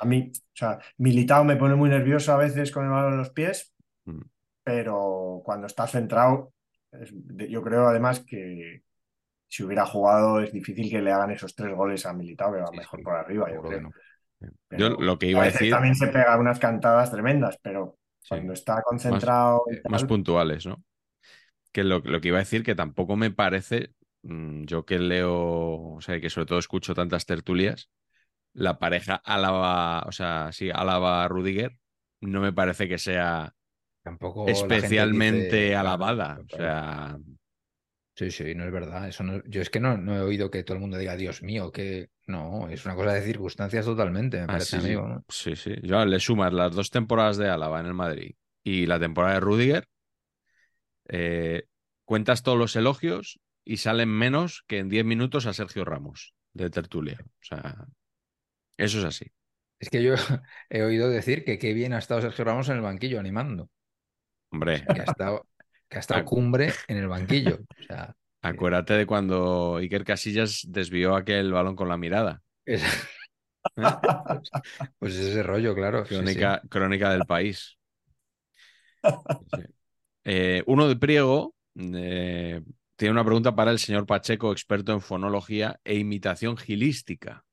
[0.00, 3.18] A mí, o sea, Militao me pone muy nervioso a veces con el balón en
[3.18, 4.20] los pies, Mm.
[4.62, 6.52] pero cuando está centrado,
[6.92, 7.12] es-
[7.48, 8.82] yo creo además que
[9.48, 12.66] si hubiera jugado es difícil que le hagan esos tres goles a Militao, que va
[12.68, 13.80] Sí, mejor sí, por arriba, yo creo.
[13.82, 13.90] no.
[14.68, 17.96] Pero Yo lo que iba a veces decir, También se pega unas cantadas tremendas, pero
[18.20, 18.28] Sí.
[18.30, 20.82] cuando está concentrado y eh, más puntuales, ¿no?
[21.72, 25.32] Que lo, lo que iba a decir que tampoco me parece, mm, yo que leo,
[25.96, 27.90] o sea, que sobre todo escucho tantas tertulias,
[28.54, 31.78] la pareja Álava, o sea, sí, Álava-Rudiger,
[32.20, 33.54] no me parece que sea
[34.02, 36.42] Tampoco especialmente dice, claro, alabada.
[36.46, 36.46] claro.
[36.46, 37.18] O sea,
[38.14, 39.08] Sí, sí, no es verdad.
[39.08, 41.42] Eso no- yo es que no, no he oído que todo el mundo diga, Dios
[41.42, 45.08] mío, que no, es una cosa de circunstancias totalmente, me ah, parece, sí, sí, amigo.
[45.08, 45.24] ¿no?
[45.28, 45.74] sí, sí.
[45.82, 49.40] Yo le sumas las dos temporadas de Álava en el Madrid y la temporada de
[49.40, 49.88] Rudiger,
[51.10, 51.66] eh,
[52.04, 56.70] cuentas todos los elogios y salen menos que en 10 minutos a Sergio Ramos de
[56.70, 57.18] tertulia.
[57.22, 57.86] O sea,
[58.76, 59.26] eso es así.
[59.78, 60.14] Es que yo
[60.70, 63.70] he oído decir que qué bien ha estado Sergio Ramos en el banquillo animando,
[64.52, 65.46] Hombre, que ha estado,
[65.88, 67.58] que ha estado cumbre en el banquillo.
[67.78, 72.42] O sea, acuérdate de cuando Iker Casillas desvió aquel balón con la mirada.
[72.64, 72.82] es-
[73.76, 73.82] ¿eh?
[74.98, 76.04] pues ese rollo, claro.
[76.04, 76.16] sí, sí.
[76.16, 77.78] Crónica, crónica del país.
[79.54, 79.62] Sí.
[80.24, 82.60] Eh, uno de Priego eh,
[82.96, 87.44] tiene una pregunta para el señor Pacheco, experto en fonología e imitación gilística.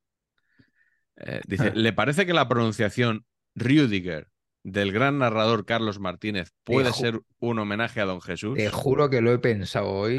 [1.17, 1.71] Eh, dice, Ah.
[1.73, 3.25] ¿le parece que la pronunciación
[3.55, 4.27] Rüdiger
[4.63, 8.55] del gran narrador Carlos Martínez puede ser un homenaje a don Jesús?
[8.57, 10.17] Te juro que lo he pensado hoy.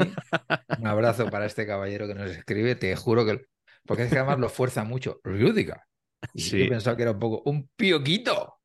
[0.79, 2.75] Un abrazo para este caballero que nos escribe.
[2.75, 3.45] Te juro que.
[3.85, 5.19] Porque es que además lo fuerza mucho.
[5.23, 5.77] Rüdiger.
[6.33, 6.63] Y yo Sí.
[6.63, 7.41] he pensado que era un poco.
[7.49, 8.58] ¡Un pioquito!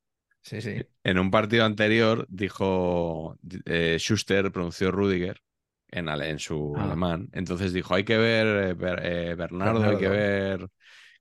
[0.44, 0.76] Sí, sí.
[1.04, 5.40] En un partido anterior dijo eh, Schuster, pronunció Rudiger
[5.88, 6.85] en, ale- en su Ah.
[6.85, 7.28] alemán.
[7.33, 10.68] Entonces dijo, hay que ver, eh, Ber- eh, Bernardo, hay que ver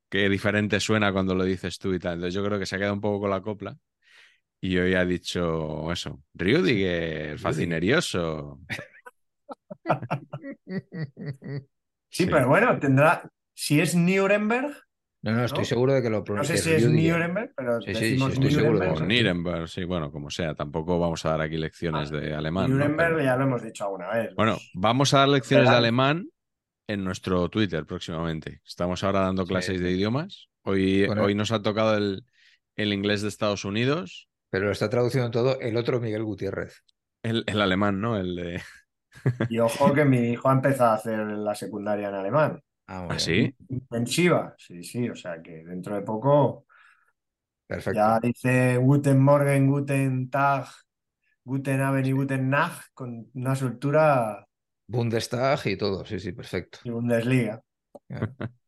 [0.10, 2.16] qué diferente suena cuando lo dices tú y tal.
[2.16, 3.78] Entonces yo creo que se ha quedado un poco con la copla.
[4.62, 8.60] Y hoy ha dicho eso, Rudiger, fascinerioso.
[12.10, 14.76] sí, pero bueno, tendrá, si es Nuremberg,
[15.24, 15.66] No, no, estoy ¿No?
[15.66, 16.58] seguro de que lo no pronuncia.
[16.58, 19.68] sé si es Nuremberg, pero Sí, sí, decimos sí, estoy seguro de Nuremberg.
[19.70, 20.54] sí, bueno, como sea.
[20.54, 22.70] Tampoco vamos a dar aquí lecciones Ah, de alemán.
[22.70, 22.76] ¿no?
[22.78, 24.36] Nuremberg Pero- ya lo hemos dicho alguna vez.
[24.36, 26.28] Bueno, vamos a dar lecciones de alemán
[26.88, 28.60] en nuestro Twitter próximamente.
[28.66, 30.50] Estamos ahora dando Sí, clases de idiomas.
[30.64, 31.24] Hoy, Bueno.
[31.24, 32.26] hoy nos ha tocado el,
[32.76, 36.84] el inglés de Estados Unidos, Pero lo está traduciendo todo el otro Miguel Gutiérrez.
[37.24, 38.18] el, el alemán, ¿no?
[38.18, 38.62] El de...
[39.50, 42.62] Y ojo que mi hijo ha empezado a hacer la secundaria en alemán.
[42.88, 43.56] Ah, ¿Ah, sí?
[43.70, 46.66] Intensiva, sí, sí, o sea que dentro de poco
[47.68, 48.12] Perfecto.
[48.12, 50.68] ya dice Guten Morgen, Guten Tag,
[51.46, 54.48] Guten Abend y Guten Nacht con una soltura
[54.88, 56.06] Bundestag y todo.
[56.06, 56.80] Sí, sí, perfecto.
[56.84, 57.62] y Bundesliga.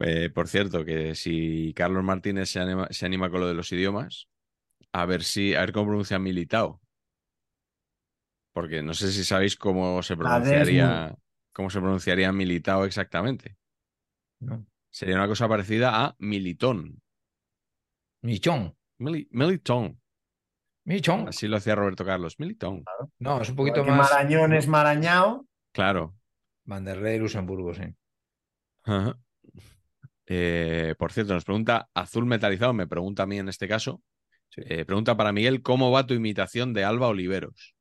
[0.00, 3.72] Eh, por cierto, que si Carlos Martínez se anima, se anima con lo de los
[3.72, 4.28] idiomas,
[4.92, 6.80] a ver si, a ver cómo pronuncia Militao.
[8.52, 11.14] Porque no sé si sabéis cómo se pronunciaría,
[11.54, 13.56] cómo se pronunciaría Militao exactamente.
[14.40, 14.66] ¿no?
[14.90, 17.00] Sería una cosa parecida a Militón.
[18.22, 18.76] Michón.
[18.98, 20.00] Mili- Militón.
[20.84, 21.28] Michón.
[21.28, 22.38] Así lo hacía Roberto Carlos.
[22.38, 22.84] Militón.
[23.18, 24.10] No, es un poquito más.
[24.10, 25.46] Marañón es Marañao.
[25.72, 26.14] Claro.
[26.64, 27.82] Vanderlei, Luxemburgo, sí.
[28.84, 29.18] Ajá.
[30.26, 34.02] Eh, por cierto, nos pregunta Azul Metalizado, me pregunta a mí en este caso.
[34.50, 34.62] Sí.
[34.64, 37.73] Eh, pregunta para Miguel, ¿cómo va tu imitación de Alba Oliveros?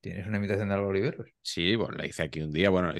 [0.00, 1.26] ¿Tienes una imitación de Álvaro Oliveros?
[1.42, 2.70] Sí, bueno, la hice aquí un día.
[2.70, 2.92] Bueno,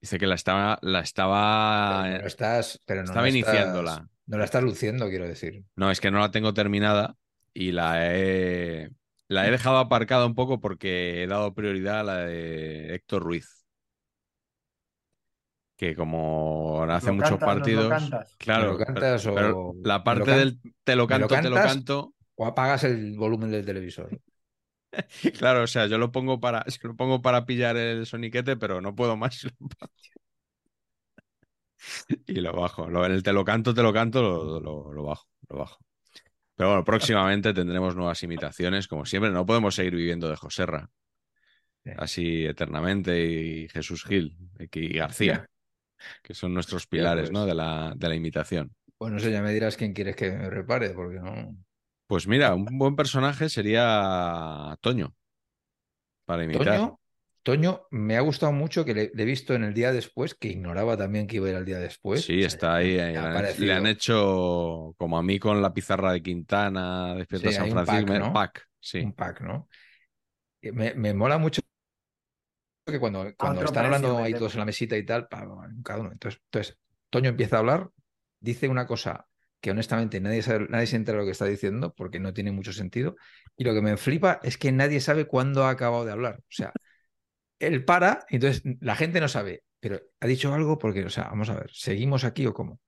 [0.00, 3.48] dice que la estaba, la estaba, Pero no lo estás, pero no estaba la estás-
[3.54, 4.08] iniciándola.
[4.26, 5.62] no la estás luciendo, quiero decir.
[5.76, 7.16] No, es que no la tengo terminada
[7.52, 8.90] y la he,
[9.28, 13.66] la he dejado aparcada un poco porque he dado prioridad a la de Héctor Ruiz.
[15.76, 17.88] Que como hace lo muchos cantas, lo partidos.
[17.88, 18.36] cantas?
[18.38, 21.50] Claro, ¿Me lo cantas pero- la parte lo can- del te lo lo canto, te
[21.50, 22.14] lo canto.
[22.34, 24.18] O apagas el volumen del televisor.
[25.38, 28.80] Claro, o sea, yo lo pongo para, yo lo pongo para pillar el soniquete, pero
[28.80, 29.46] no puedo más.
[32.26, 32.88] y lo bajo.
[32.88, 35.78] Lo, en el te lo canto, te lo canto, lo, lo- lo bajo, lo bajo.
[36.56, 39.30] Pero bueno, próximamente tendremos nuevas imitaciones, como siempre.
[39.32, 40.90] No podemos seguir viviendo de Joserra.
[41.84, 41.92] Sí.
[41.96, 43.24] Así eternamente.
[43.24, 44.36] Y Jesús Gil
[44.72, 45.50] y García,
[46.22, 47.32] que son nuestros pilares, pues.
[47.32, 47.46] ¿no?
[47.46, 48.74] De la, de la imitación.
[48.96, 51.56] Pues no sé, ya me dirás quién quieres que me repare, porque no.
[52.08, 55.14] Pues mira, un buen personaje sería Toño.
[56.26, 56.80] Para imitar.
[56.80, 57.00] Toño,
[57.42, 60.48] Toño, me ha gustado mucho que le, le he visto en el día después, que
[60.48, 62.24] ignoraba también que iba a ir al día después.
[62.24, 62.98] Sí, O sea, está ahí.
[62.98, 67.50] eh, le, han, le han hecho, como a mí con la pizarra de Quintana, Despierta
[67.50, 68.32] Sí, San hay un Francisco, pack, ¿no?
[68.32, 69.08] pack, sí.
[69.08, 69.68] un pack, ¿no?
[70.62, 71.62] Y Me, me mola mucho
[72.86, 76.12] que cuando, cuando están hablando ahí todos en la mesita y tal, cada uno.
[76.12, 76.78] Entonces, entonces,
[77.10, 77.90] Toño empieza a hablar,
[78.40, 79.27] dice una cosa
[79.60, 82.52] que honestamente nadie, sabe, nadie se entera de lo que está diciendo porque no tiene
[82.52, 83.16] mucho sentido.
[83.56, 86.36] Y lo que me flipa es que nadie sabe cuándo ha acabado de hablar.
[86.40, 86.76] O sea,
[87.60, 91.50] él para, entonces la gente no sabe, pero ha dicho algo porque, o sea, vamos
[91.50, 92.80] a ver, ¿seguimos aquí o cómo?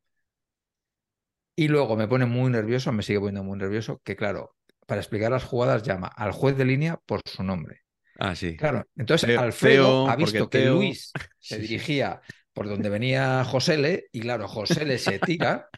[1.56, 4.56] Y luego me pone muy nervioso, me sigue poniendo muy nervioso, que claro,
[4.86, 7.82] para explicar las jugadas llama al juez de línea por su nombre.
[8.18, 8.56] Ah, sí.
[8.56, 12.20] Claro, entonces Teo- Alfredo ha visto que Teo- Luis se dirigía
[12.52, 15.68] por donde venía Josele y claro, Josele se tira.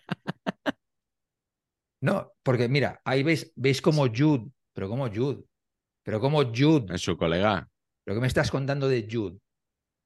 [2.03, 5.45] No, porque mira, ahí veis, veis como Jude, pero como Jude,
[6.03, 7.69] pero como Jude, Es su colega.
[8.07, 9.39] lo que me estás contando de Jude.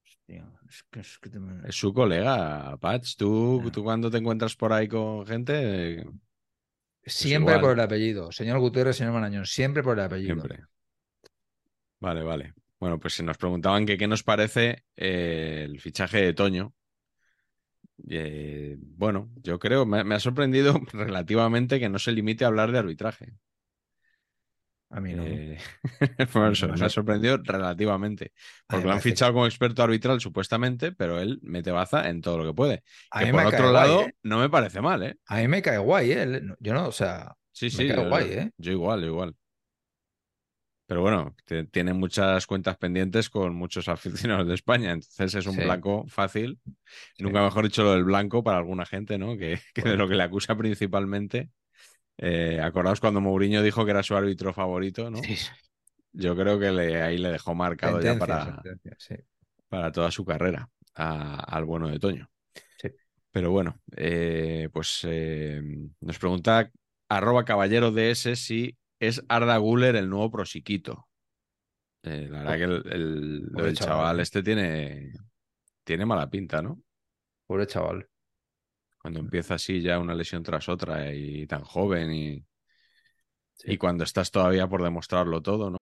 [0.05, 3.17] Hostia, es que- es que te- Es su colega, Patch.
[3.17, 3.71] Tú, Ah.
[3.73, 6.05] tú cuando te encuentras por ahí con gente,
[7.03, 10.35] Siempre por el apellido, señor Gutiérrez, señor Marañón, siempre por el apellido.
[10.35, 10.65] siempre.
[12.01, 12.53] Vale, vale.
[12.79, 16.75] Bueno, pues si nos preguntaban que qué nos parece eh, el fichaje de Toño.
[18.11, 22.73] Eh, bueno, yo creo, me, me ha sorprendido relativamente que no se limite a hablar
[22.73, 23.35] de arbitraje.
[24.91, 25.27] A mí no.
[25.29, 25.59] Eh,
[26.33, 28.33] por eso, No, me ha sorprendido relativamente.
[28.69, 32.45] Porque lo han fichado como experto arbitral, supuestamente, pero él mete baza en todo lo
[32.45, 32.83] que puede.
[33.11, 34.15] A Que mí por me otro lado, guay, ¿eh?
[34.23, 35.17] no me parece mal, ¿eh?
[35.27, 36.43] A mí me cae guay, ¿eh?
[36.61, 38.51] Yo no, o sea, Sí, Me sí, cae yo, guay, ¿eh?
[38.59, 39.37] yo igual, igual.
[40.87, 45.55] Pero bueno, te- tiene muchas cuentas pendientes con muchos aficionados de España, entonces es un
[45.55, 45.63] Sí.
[45.65, 46.59] blanco fácil.
[46.65, 47.23] Sí.
[47.25, 49.37] Nunca mejor dicho lo del blanco para alguna gente, ¿no?
[49.37, 51.51] Que, que de lo que le acusa principalmente.
[52.19, 55.19] Eh, acordaos cuando Mourinho dijo que era su árbitro favorito, ¿no?
[55.23, 55.37] sí,
[56.13, 58.63] Yo creo que le- ahí le dejó marcado ya para,
[59.69, 62.31] para toda su carrera a- al bueno de Toño.
[62.81, 62.89] Sí.
[63.33, 65.61] Pero bueno, eh, pues eh,
[66.01, 66.71] nos pregunta
[67.09, 71.09] arroba caballero DS si es Arda Guller el nuevo prosiquito.
[72.03, 74.23] Eh, la verdad que el, el- del chaval, chaval ¿eh?
[74.23, 75.13] este tiene,
[75.85, 76.81] tiene mala pinta, ¿no?
[77.47, 78.09] Pobre chaval.
[79.01, 82.45] Cuando empieza así ya una lesión tras otra y tan joven y,
[83.59, 83.73] Sí.
[83.73, 85.79] y cuando estás todavía por demostrarlo todo, ¿no?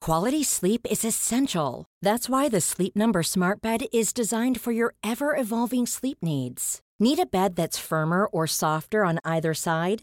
[0.00, 1.86] Quality sleep is essential.
[2.02, 6.80] That's why the Sleep Number Smart Bed is designed for your ever evolving sleep needs.
[7.00, 10.02] Need a bed that's firmer or softer on either side?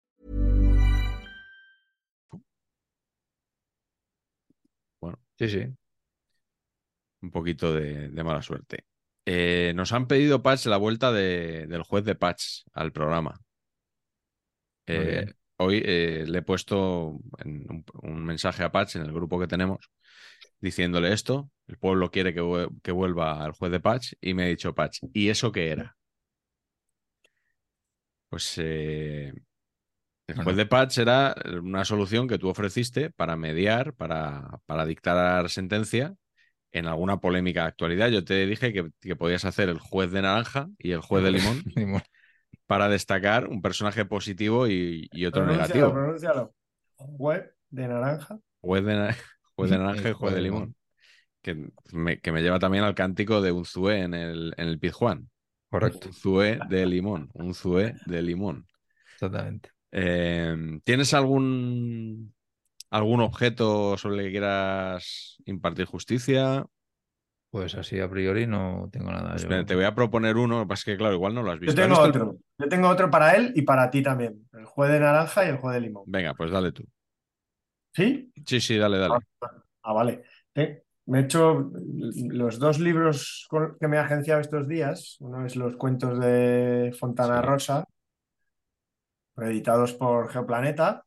[5.41, 5.65] Sí, sí.
[7.21, 8.85] un poquito de, de mala suerte.
[9.25, 13.39] Eh, nos han pedido, Patch, la vuelta de- del juez de Patch al programa.
[14.87, 15.25] Eh,
[15.57, 19.89] hoy eh, le he puesto un, un mensaje a Patch en el grupo que tenemos
[20.61, 21.51] diciéndole esto.
[21.67, 24.99] El pueblo quiere que, que vuelva al juez de Patch y me ha dicho Patch,
[25.13, 25.97] ¿y eso qué era?
[28.29, 28.57] Pues
[30.27, 30.43] el Bueno.
[30.43, 36.15] juez de Patch era una solución que tú ofreciste para mediar, para, para dictar sentencia
[36.71, 38.09] en alguna polémica de actualidad.
[38.09, 41.31] Yo te dije que, que podías hacer el juez de naranja y el juez de
[41.31, 42.01] limón Limón.
[42.67, 45.91] para destacar un personaje positivo y, y otro Pronúncialo, negativo.
[45.91, 46.55] pronúncialo.
[46.95, 48.39] Juez de naranja.
[48.61, 49.15] Juez de, na-
[49.55, 50.75] juez de naranja y juez de limón.
[51.41, 54.79] Que me, que me lleva también al cántico de un zué en el, en el
[54.79, 55.29] Pizjuán.
[55.69, 57.29] Correcto, Un zué de limón.
[57.33, 58.67] Un zué de limón.
[59.13, 59.71] exactamente.
[59.91, 62.33] Eh, ¿Tienes algún,
[62.89, 66.65] algún objeto sobre el que quieras impartir justicia?
[67.49, 69.31] Pues así a priori no tengo nada.
[69.31, 71.65] Pues yo- te voy a proponer uno, es que, claro, igual no lo has Yo
[71.65, 71.81] visto.
[71.81, 72.39] tengo ¿Has visto el- otro.
[72.57, 74.47] Yo tengo otro para él y para ti también.
[74.53, 76.03] El juez de naranja y el juez de limón.
[76.07, 76.83] Venga, pues dale tú.
[77.93, 78.31] ¿Sí?
[78.45, 79.15] Sí, sí, dale, dale.
[79.83, 80.23] Ah, vale.
[80.55, 81.71] Eh, me he hecho
[82.29, 83.47] los dos libros
[83.79, 85.17] que me he agenciado estos días.
[85.19, 87.47] Uno es Los cuentos de Fontana Sí.
[87.47, 87.83] Rosa,
[89.45, 91.05] editados por Geoplaneta,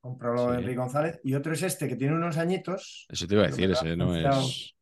[0.00, 0.58] con prólogo de.
[0.58, 1.20] Enrique González.
[1.24, 3.06] Y otro es este, que tiene unos añitos.
[3.08, 4.74] Eso te iba a decir, ese no es.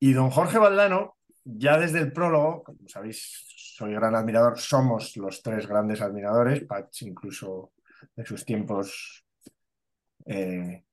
[0.00, 3.44] Y don Jorge Valdano, ya desde el prólogo, como sabéis,
[3.76, 7.72] soy gran admirador, somos los tres grandes admiradores, Patch incluso
[8.14, 9.24] de sus tiempos
[10.26, 10.84] eh,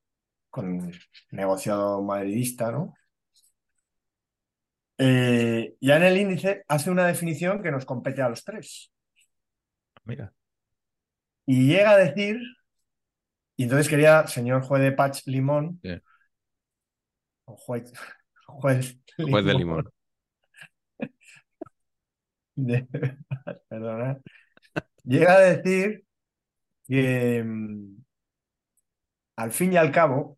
[0.50, 0.92] con
[1.32, 2.94] negociado madridista, ¿no?
[4.98, 8.92] Eh, ya en el índice hace una definición que nos compete a los tres.
[10.04, 10.34] Mira,
[11.52, 12.40] Y llega a decir,
[13.56, 15.82] y entonces quería, señor juez de Patch Limón,
[17.46, 17.92] o juez,
[18.48, 19.86] juez, Juez de limón.
[22.56, 22.88] de-
[23.70, 24.20] perdona,
[25.06, 26.06] llega a decir
[26.88, 28.04] que mm,
[29.36, 30.38] al fin y al cabo,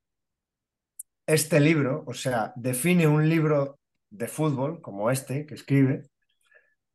[1.26, 6.04] este libro, o sea, define un libro de fútbol como este que escribe,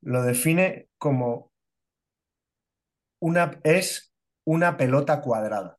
[0.03, 1.53] lo define como
[3.21, 4.08] una, es
[4.49, 5.79] una pelota cuadrada.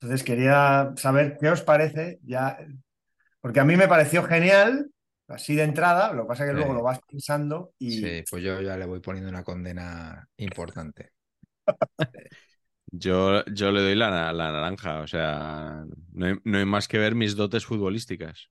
[0.00, 2.58] Entonces quería saber qué os parece, ya,
[3.40, 4.90] porque a mí me pareció genial,
[5.28, 8.42] así de entrada, lo que pasa es que luego lo vas pensando y Sí, pues
[8.44, 11.12] yo ya le voy poniendo una condena importante.
[12.90, 16.98] Yo, yo le doy la, la naranja, o sea, no hay, no hay más que
[16.98, 18.50] ver mis dotes futbolísticas.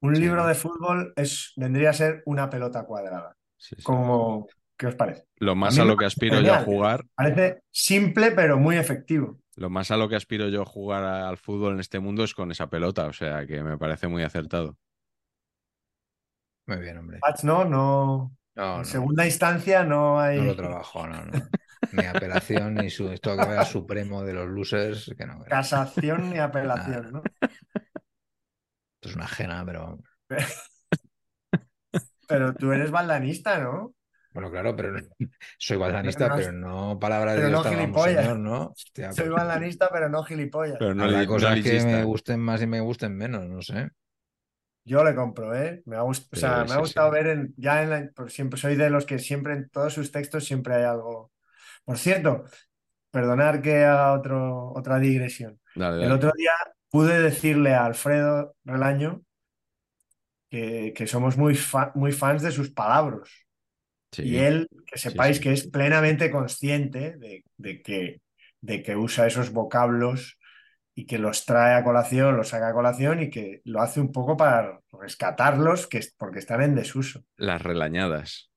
[0.00, 0.20] un Sí.
[0.20, 3.36] libro de fútbol es, vendría a ser una pelota cuadrada.
[3.56, 3.96] Sí, sí.
[3.96, 4.46] Como,
[4.82, 5.24] ¿qué os parece?
[5.38, 6.64] Lo más a lo que aspiro yo a genial.
[6.66, 9.38] jugar, Parece simple pero muy efectivo.
[9.56, 12.34] lo más a lo que aspiro yo a jugar al fútbol en este mundo es
[12.34, 14.76] con esa pelota, o sea, que me parece muy acertado.
[16.66, 17.18] Muy bien, hombre.
[17.20, 18.36] Patch, no, no.
[18.54, 20.38] No, En no, segunda instancia no hay.
[20.38, 21.32] no lo trabajo, no, no.
[21.92, 25.34] Ni apelación, ni su, esto que vaya supremo de los losers, que no.
[25.34, 27.22] Esto Casación ni apelación, ¿no?
[29.00, 29.98] es una ajena, pero.
[32.28, 33.94] Pero tú eres baldanista, ¿no?
[34.32, 35.00] Bueno, claro, pero no-
[35.58, 38.16] soy baldanista, no has- pero no palabra de pero Dios no gilipollas.
[38.16, 38.68] señor, ¿no?
[38.70, 40.78] Hostia, Soy pues, baldanista, pero no gilipollas.
[40.78, 43.90] Pero no, no cosas que me gusten más y me gusten menos, no sé.
[44.84, 45.82] Yo le compro, ¿eh?
[45.86, 47.12] Me ha, gust- o sea, Sí, me sí, ha gustado sí.
[47.12, 50.10] ver en- ya en la, por siempre soy de los que siempre en todos sus
[50.10, 51.32] textos siempre hay algo.
[51.84, 52.44] Por cierto,
[53.10, 55.60] perdonar que haga otro, otra digresión.
[55.74, 56.52] Dale, El otro día
[56.90, 59.22] pude decirle a Alfredo Relaño
[60.50, 63.28] que, que somos muy, fa- muy fans de sus palabras.
[64.12, 64.22] Sí.
[64.24, 65.42] Y él, que sepáis sí.
[65.42, 68.20] que es plenamente consciente de, de que,
[68.60, 70.38] de que usa esos vocablos
[70.94, 74.12] y que los trae a colación, los saca a colación y que lo hace un
[74.12, 77.24] poco para rescatarlos que, es- porque están en desuso.
[77.36, 78.51] Las relañadas.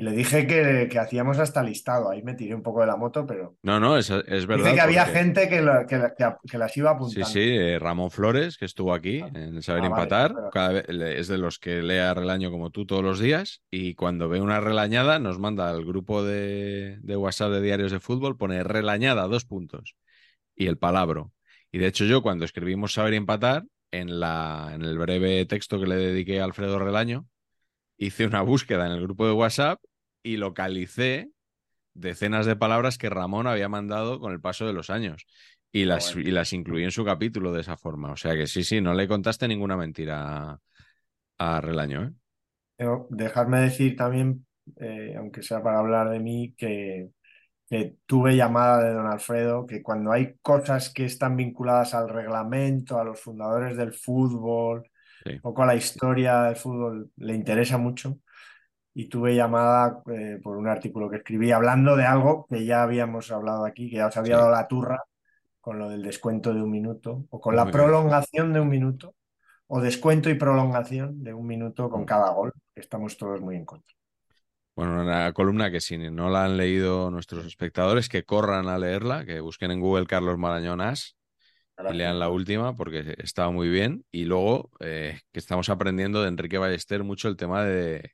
[0.00, 2.08] Y le dije que, que hacíamos hasta listado.
[2.08, 4.64] Ahí me tiré un poco de la moto, pero No, no, es, es verdad.
[4.64, 6.00] dice que había porque- gente que, lo- que,
[6.48, 7.26] que- las iba Sí, apuntando.
[7.26, 10.86] sí, eh, Ramón Flores, que estuvo aquí en Saber Ah, vale, Empatar, pero- cada vez,
[10.88, 14.58] es de los que lea relaño como tú todos los días y cuando ve una
[14.58, 19.44] relañada nos manda al grupo de, de WhatsApp de diarios de fútbol, pone relañada, dos
[19.44, 19.96] puntos,
[20.56, 21.30] y el palabro.
[21.70, 25.86] Y de hecho yo cuando escribimos Saber Empatar, en, la, en el breve texto que
[25.86, 27.26] le dediqué a Alfredo Relaño,
[27.98, 29.78] hice una búsqueda en el grupo de WhatsApp
[30.22, 31.30] y localicé
[31.94, 35.26] decenas de palabras que Ramón había mandado con el paso de los años.
[35.72, 36.22] Y las, bueno.
[36.22, 38.12] y las incluí en su capítulo de esa forma.
[38.12, 40.60] O sea que sí, sí, no le contaste ninguna mentira a,
[41.38, 42.12] a Relaño, ¿eh?
[42.76, 44.46] Pero dejadme decir también,
[44.76, 47.10] eh, aunque sea para hablar de mí, que,
[47.70, 52.98] que tuve llamada de don Alfredo, que cuando hay cosas que están vinculadas al reglamento,
[52.98, 54.84] a los fundadores del fútbol,
[55.24, 55.40] Sí.
[55.44, 58.18] un poco a la historia del fútbol, le interesa mucho.
[58.94, 63.30] Y tuve llamada eh, por un artículo que escribí hablando de algo que ya habíamos
[63.30, 64.40] hablado aquí, que ya os había Sí.
[64.40, 65.02] dado la turra
[65.60, 67.72] con lo del descuento de un minuto, o con Muy la bien.
[67.72, 69.14] prolongación de un minuto,
[69.68, 72.06] o descuento y prolongación de un minuto con Mm.
[72.06, 73.94] cada gol, que estamos todos muy en contra.
[74.76, 79.24] Bueno, una columna que si no la han leído nuestros espectadores, que corran a leerla,
[79.26, 81.16] que busquen en Google Carlos Marañón As
[81.88, 84.04] y lean la última porque estaba muy bien.
[84.10, 88.12] Y luego eh, que estamos aprendiendo de Enrique Ballester mucho el tema de,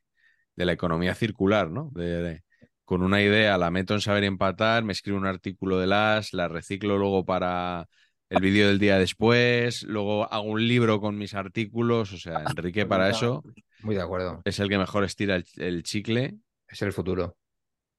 [0.56, 1.90] de la economía circular, ¿no?
[1.94, 2.42] De, de-
[2.84, 6.46] con una idea la meto en saber empatar, me escribo un artículo de las, la
[6.48, 7.88] reciclo luego para
[8.30, 12.12] el vídeo del día después, luego hago un libro con mis artículos.
[12.12, 13.42] O sea, Enrique para eso
[13.82, 14.40] Muy de acuerdo.
[14.44, 16.36] es el que mejor estira el, el chicle.
[16.68, 17.36] Es el futuro.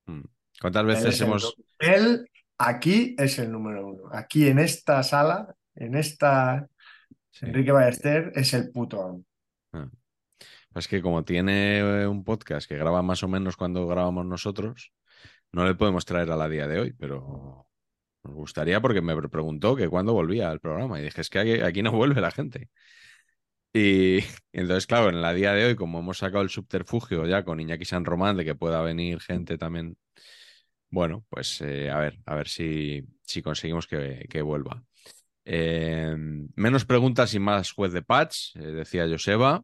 [0.06, 0.22] Mm.
[0.62, 1.56] ¿Cuántas Él, veces el- hemos...
[1.80, 4.04] él aquí es el número uno.
[4.14, 6.66] Aquí en esta sala, en esta
[7.32, 7.46] Sí.
[7.46, 9.24] Enrique Ballester, es el puto amo.
[10.78, 14.94] Es que como tiene eh, un podcast que graba más o menos cuando grabamos nosotros,
[15.52, 17.68] no le podemos traer a la día de hoy, pero
[18.24, 21.64] nos gustaría porque me pre- preguntó que cuándo volvía al programa y dije, es que
[21.64, 22.70] aquí, no vuelve la gente.
[23.74, 24.20] Y,
[24.54, 27.86] entonces, claro, en la día de hoy, como hemos sacado el subterfugio ya con Iñaki
[27.86, 29.98] San Román de que pueda venir gente también,
[30.90, 34.84] bueno, pues eh, a ver, a ver si, si conseguimos que, que vuelva.
[35.46, 36.16] Eh,
[36.56, 39.64] menos preguntas y más juez de patch, eh, decía Joseba.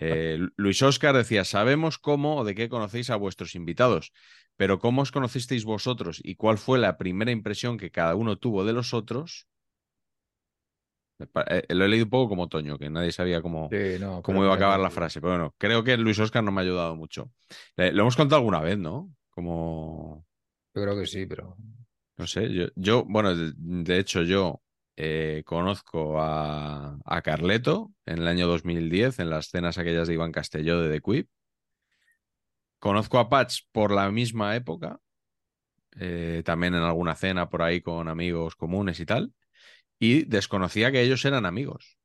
[0.00, 4.12] Eh, Luis Oscar decía, sabemos cómo o de qué conocéis a vuestros invitados,
[4.56, 8.64] pero ¿cómo os conocisteis vosotros y cuál fue la primera impresión que cada uno tuvo
[8.64, 9.46] de los otros?
[11.46, 14.42] Eh, lo he leído un poco como Toño, que nadie sabía cómo, Sí, no, cómo
[14.42, 16.96] iba a acabar la frase, pero bueno, creo que Luis Oscar no me ha ayudado
[16.96, 17.30] mucho.
[17.76, 19.10] Eh, lo hemos contado alguna vez, ¿no?
[19.30, 20.26] Como,
[20.74, 21.56] Yo creo que sí, pero.
[22.16, 24.60] no sé, yo, yo bueno, de, de hecho yo
[24.96, 30.80] eh, conozco a, Carleto en el año 2010, en las cenas aquellas de Iván Castelló
[30.80, 31.28] de The Quip.
[32.78, 35.00] Conozco a Patch por la misma época
[35.96, 39.32] eh, también en alguna cena por ahí con amigos comunes y tal,
[39.98, 41.98] y desconocía que ellos eran amigos.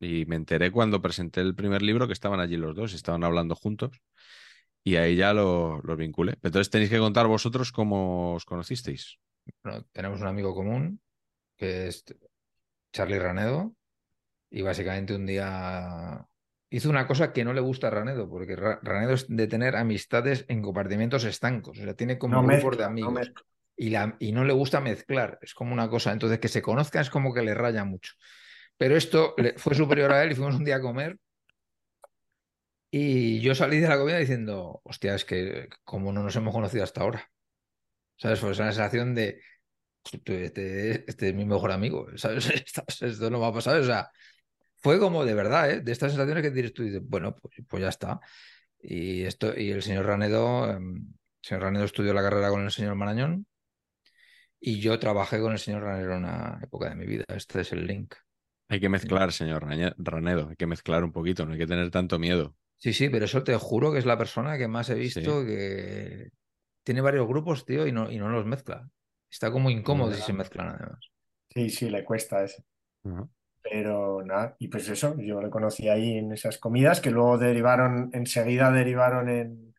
[0.00, 3.54] Y me enteré cuando presenté el primer libro que estaban allí los dos, estaban hablando
[3.54, 4.00] juntos,
[4.82, 6.32] y ahí ya lo- los vinculé.
[6.42, 9.18] Entonces tenéis que contar vosotros cómo os conocisteis.
[9.92, 11.00] Tenemos un amigo común
[11.62, 12.04] que es
[12.92, 13.74] Charlie Ranedo
[14.50, 16.26] y básicamente un día
[16.70, 19.76] hizo una cosa que no le gusta a Ranedo, porque Ra- Ranedo es de tener
[19.76, 23.32] amistades en compartimentos estancos, o sea, tiene como No mezcla, de amigos
[23.76, 27.02] y, la, y no le gusta mezclar, es como una cosa, entonces que se conozcan
[27.02, 28.12] es como que le raya mucho.
[28.78, 31.18] Pero esto le- fue superior a él y fuimos un día a comer
[32.90, 36.84] y yo salí de la comida diciendo, hostia, es que como no nos hemos conocido
[36.84, 37.30] hasta ahora.
[38.16, 38.40] ¿Sabes?
[38.40, 39.42] Fue esa sensación de, "Tú,
[40.12, 42.48] este, este es mi mejor amigo, ¿sabes?
[42.50, 44.10] Esto, esto no me ha pasado, o sea,
[44.78, 45.80] fue como de verdad, ¿eh?
[45.80, 48.20] De estas sensaciones que tienes tú y dices, bueno, pues, pues ya está.
[48.80, 52.70] Y esto, y el señor Ranedo, em, el señor Ranedo estudió la carrera con el
[52.70, 53.46] señor Marañón
[54.60, 57.24] y yo trabajé con el señor Ranedo en una época de mi vida.
[57.28, 58.14] Este es el link.
[58.68, 59.64] Hay que mezclar, señor
[59.98, 62.56] Ranedo, hay que mezclar un poquito, no hay que tener tanto miedo.
[62.78, 65.46] Sí, sí, pero eso te juro que es la persona que más he visto Sí.
[65.46, 66.30] que
[66.82, 68.88] tiene varios grupos, tío, y no, y no los mezcla.
[69.32, 71.10] Está como incómodo si se mezclan además.
[71.48, 72.62] Sí, sí, le cuesta eso.
[73.62, 78.10] Pero nada, y pues eso, yo le conocí ahí en esas comidas que luego derivaron,
[78.12, 79.74] enseguida derivaron en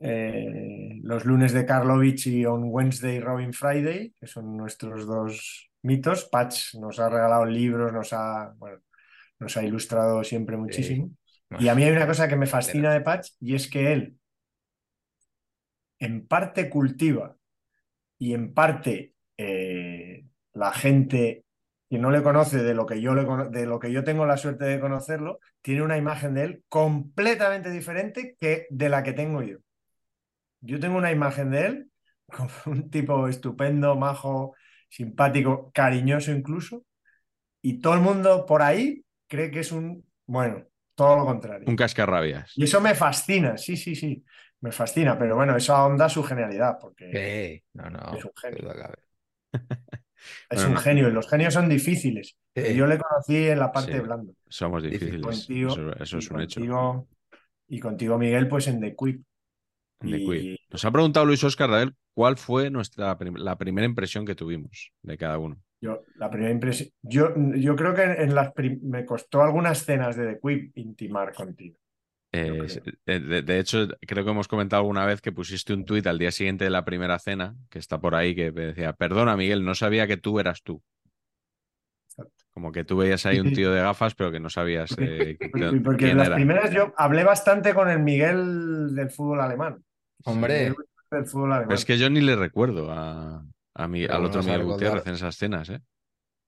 [0.00, 6.24] eh, los lunes de Karlovich y On Wednesday Robin Friday, que son nuestros dos mitos.
[6.24, 8.80] Patch nos ha regalado libros, nos ha, bueno,
[9.38, 11.12] nos ha ilustrado siempre muchísimo.
[11.60, 14.18] Y a mí hay una cosa que me fascina de Patch y es que él
[16.00, 17.37] en parte cultiva
[18.18, 21.44] y en parte eh, la gente
[21.88, 24.36] que no le conoce de lo que yo le de lo que yo tengo la
[24.36, 29.42] suerte de conocerlo, tiene una imagen de él completamente diferente que de la que tengo
[29.42, 29.58] yo.
[30.60, 31.90] Yo tengo una imagen de él
[32.26, 34.54] como un tipo estupendo, majo,
[34.90, 36.84] simpático, cariñoso incluso,
[37.62, 40.64] y todo el mundo por ahí cree que es un, bueno,
[40.94, 41.68] todo lo contrario.
[41.68, 42.52] Un cascarrabias.
[42.56, 44.24] Y eso me fascina, sí, sí, sí,
[44.60, 48.14] me fascina, pero bueno, eso ahonda su genialidad, porque Sí, no, no.
[48.16, 48.72] Es un genio.
[50.50, 50.80] es Bueno, un no.
[50.80, 52.36] genio y los genios son difíciles.
[52.54, 52.74] Sí.
[52.74, 54.00] Yo le conocí en la parte Sí.
[54.00, 54.32] blanda.
[54.48, 55.20] Somos Difícil.
[55.22, 55.46] difíciles.
[55.46, 56.60] Contigo, Eso, es un hecho.
[56.60, 57.08] contigo-
[57.68, 59.22] Y contigo, Miguel, pues en The Quip.
[60.02, 60.56] Y-.
[60.70, 65.18] Nos ha preguntado Luis Oscar Rael cuál fue nuestra la primera impresión que tuvimos de
[65.18, 65.58] cada uno.
[65.80, 66.88] Yo, la primera impresión.
[67.02, 68.52] Yo, yo creo que en las
[68.82, 71.78] me costó algunas cenas de The Quip intimar contigo.
[72.30, 72.66] Eh,
[73.06, 76.64] de, hecho, creo que hemos comentado alguna vez que pusiste un tuit al día siguiente
[76.64, 80.16] de la primera cena, que está por ahí, que decía, perdona Miguel, no sabía que
[80.18, 80.82] tú eras tú.
[82.08, 82.44] Exacto.
[82.52, 85.80] Como que tú veías ahí un tío de gafas, pero que no sabías eh, Porque,
[85.82, 86.36] porque quién en las era.
[86.36, 89.84] primeras yo hablé bastante con el Miguel del fútbol alemán.
[90.24, 90.74] Hombre.
[91.10, 91.74] Del fútbol alemán.
[91.74, 93.42] Es que yo ni le recuerdo a,
[93.74, 94.64] a mi- al ¿cómo otro Miguel?
[94.64, 95.80] Gutiérrez en esas cenas, ¿eh?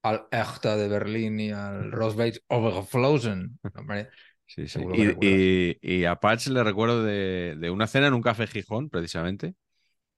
[0.02, 3.58] Al Echta de Berlín y al Rosbach Overflosen.
[3.76, 4.08] Hombre,
[4.50, 4.80] Sí, sí.
[4.90, 8.90] Y, y- y a Patch le recuerdo de, de una cena en un café Gijón,
[8.90, 9.54] precisamente,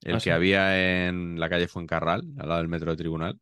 [0.03, 0.31] el Ah, que sí.
[0.31, 3.39] había en la calle Fuencarral, al lado del metro de Tribunal,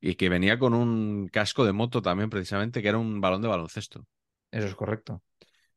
[0.00, 3.48] y que venía con un casco de moto también, precisamente, que era un balón de
[3.48, 4.06] baloncesto.
[4.50, 5.22] eso es correcto.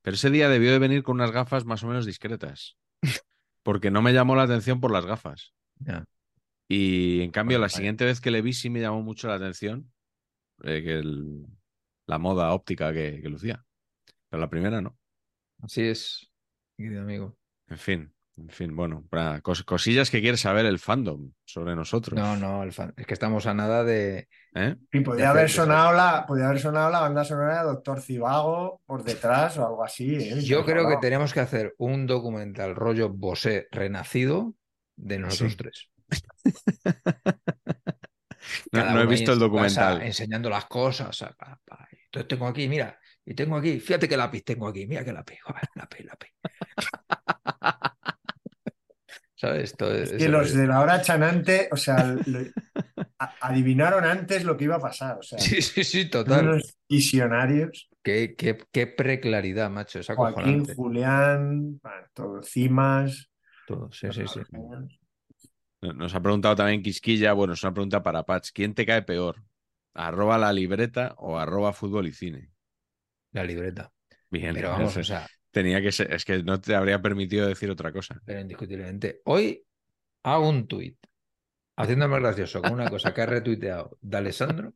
[0.02, 2.78] Pero ese día debió de venir con unas gafas más o menos discretas,
[3.64, 5.54] porque no me llamó la atención por las gafas.
[6.68, 9.36] Y en cambio, Bueno, la siguiente vez que le vi sí me llamó mucho la
[9.36, 9.92] atención
[10.64, 11.48] eh, que el-
[12.08, 13.66] la moda óptica que, que lucía.
[14.30, 14.98] Pero la primera no.
[15.62, 16.32] Así es,
[16.78, 17.38] querido amigo.
[17.68, 22.18] En fin, en fin, bueno, para cos- cosillas que quiere saber el fandom sobre nosotros.
[22.20, 24.28] No, no, el fan- es que estamos a nada de.
[24.56, 24.76] ¿Eh?
[24.92, 28.82] De podía hacer- haber sonado la, podía haber sonado la banda sonora de Doctor Cibago
[28.86, 30.16] por detrás o algo así.
[30.16, 30.42] ¿eh?
[30.42, 34.54] Yo creo que tenemos que hacer un documental rollo Bosé renacido
[34.96, 35.58] de nosotros Sí.
[35.58, 35.90] tres.
[38.72, 40.02] No, no he visto el documental.
[40.02, 41.16] enseñando las cosas.
[41.16, 41.88] sa- pa, pa.
[42.06, 42.99] Entonces tengo aquí, mira,
[43.30, 46.30] y tengo aquí, fíjate qué lápiz tengo aquí, mira qué lápiz, joder, lápiz, lápiz.
[49.36, 49.72] ¿Sabes?
[49.72, 52.40] Esto es, Es que los de la hora chanante, o sea, lo-
[53.20, 55.20] a- adivinaron antes lo que iba a pasar.
[55.20, 56.46] O sea, Sí, sí, sí, total.
[56.46, 57.88] unos visionarios.
[58.04, 60.66] Qué, qué, qué preclaridad, macho, es Joaquín.
[60.76, 63.30] Julián, bueno, todo, Cimas.
[63.68, 64.42] Todo, sí, sí, sí.
[65.82, 68.50] Nos ha preguntado también Quisquilla, bueno, es una pregunta para Patch.
[68.54, 69.44] ¿Quién te cae peor?
[69.94, 72.49] ¿Arroba la libreta o arroba fútbol y cine?
[73.32, 73.92] La libreta.
[74.30, 77.70] Bien, Pero vamos, o sea, tenía que ser, es que no te habría permitido decir
[77.72, 78.22] otra cosa.
[78.26, 79.22] pero indiscutiblemente.
[79.26, 79.66] Hoy
[80.24, 80.98] hago un tuit
[81.78, 84.74] haciéndome gracioso con una cosa que ha retuiteado de Alessandro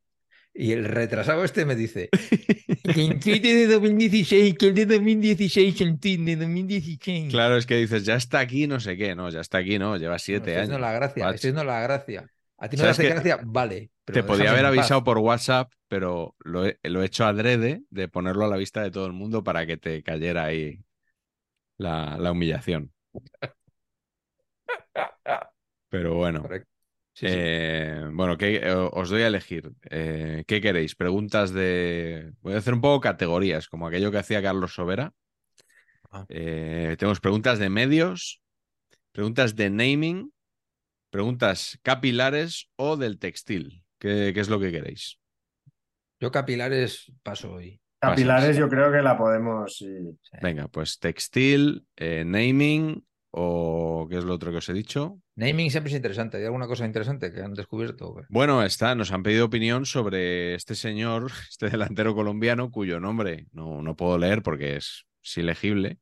[0.53, 2.09] Y el retrasado este me dice
[2.93, 7.31] que el tweet de 2016, que el de 2016, el tweet de 2016.
[7.31, 9.97] Claro, es que dices, ya está aquí, no sé qué, no, ya está aquí, no,
[9.97, 10.81] lleva No, siete estoy haciendo años.
[10.81, 12.29] la gracia, estoy haciendo la gracia.
[12.63, 13.91] A ti no te ¿Sabes hace gracia, vale.
[14.05, 18.07] pero Te podía haber avisado por WhatsApp, pero lo he, lo he hecho adrede de
[18.07, 20.79] ponerlo a la vista de todo el mundo para que te cayera ahí
[21.77, 22.91] la, la humillación.
[25.89, 26.69] Pero bueno, Correcto.
[27.15, 27.33] Sí, sí.
[27.37, 28.61] eh, bueno, ¿qué-
[28.91, 29.71] os doy a elegir.
[29.89, 30.95] Eh, ¿qué queréis?
[30.95, 32.33] Preguntas de...
[32.41, 35.13] Voy a hacer un poco categorías, como aquello que hacía Carlos Sobera.
[36.11, 36.25] Ah.
[36.29, 38.41] Eh, tenemos preguntas de medios,
[39.11, 40.31] preguntas de naming,
[41.13, 43.83] preguntas capilares o del textil.
[43.99, 45.19] ¿Qué, qué es lo que queréis?
[46.19, 47.79] Yo capilares paso hoy.
[47.99, 48.57] Capilares Pasas.
[48.57, 49.77] yo creo que la podemos...
[49.77, 50.17] sí.
[50.41, 55.19] Venga, pues textil, eh, naming o ¿qué es lo otro que os he dicho?
[55.35, 56.37] Naming siempre es interesante.
[56.37, 58.15] ¿Hay alguna cosa interesante que han descubierto?
[58.29, 63.83] Bueno, está, nos han pedido opinión sobre este señor, este delantero colombiano, cuyo nombre no,
[63.83, 65.99] no puedo leer porque es, es ilegible,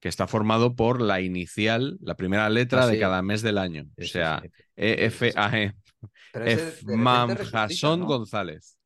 [0.00, 3.84] que está formado por la inicial, la primera letra Ah, de cada mes del año.
[3.96, 4.50] Sí, O sea, sí.
[4.76, 5.74] E-F-A-E,
[6.32, 8.06] Pero ese de repente Efmam resucita, Jason ¿no?
[8.06, 8.76] González.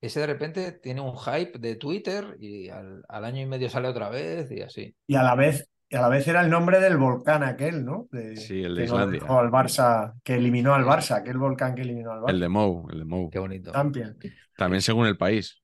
[0.00, 3.88] Ese de repente tiene un hype de Twitter y al, al año y medio sale
[3.88, 4.94] otra vez y así.
[5.06, 8.06] Y a la vez, y a la vez era el nombre del volcán aquel, ¿no?
[8.12, 9.20] De- Sí, el de no Islandia.
[9.20, 12.30] dejó al Barça, que eliminó al Barça, aquel volcán que eliminó al Barça.
[12.30, 13.30] El de Mou, el de Mou.
[13.30, 13.72] Qué bonito.
[13.72, 14.16] Champions.
[14.56, 15.62] También según el país.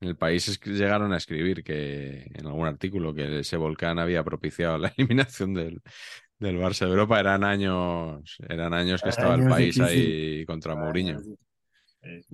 [0.00, 4.78] En el país llegaron a escribir que en algún artículo que ese volcán había propiciado
[4.78, 5.80] la eliminación del,
[6.38, 7.18] del Barça de Europa.
[7.18, 11.20] Eran años, eran años que estaba el país ahí contra Mourinho,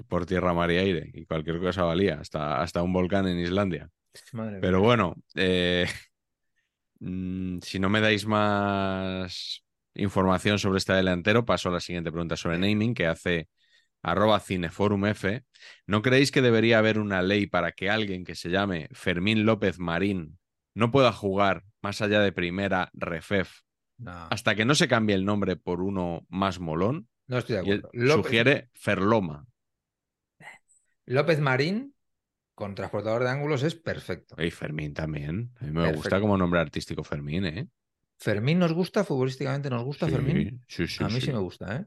[0.09, 3.89] por tierra, mar y aire, y cualquier cosa valía, hasta, hasta un volcán en Islandia.
[4.33, 4.81] Madre Pero mía.
[4.81, 5.87] bueno, eh,
[7.01, 12.37] mm, si no me dais más información sobre este delantero, paso a la siguiente pregunta
[12.37, 13.49] sobre naming que hace
[14.05, 15.45] arroba cineforum F.
[15.87, 19.79] ¿No creéis que debería haber una ley para que alguien que se llame Fermín López
[19.81, 20.39] Marín
[20.75, 23.61] no pueda jugar más allá de primera refef
[23.99, 27.09] No, hasta que no se cambie el nombre por uno más molón?
[27.27, 27.91] no estoy de acuerdo.
[27.95, 29.47] López, sugiere Ferloma.
[31.07, 31.95] López Marín
[32.55, 34.37] con transportador de ángulos es perfecto.
[34.37, 35.53] Y Fermín también.
[35.61, 35.99] A mí me Perfecto.
[35.99, 37.69] gusta como nombre artístico Fermín, ¿eh?
[38.27, 40.61] Fermín nos gusta, futbolísticamente nos gusta Sí, Fermín.
[40.69, 41.33] sí, sí, A mí sí.
[41.33, 41.85] me gusta, ¿eh?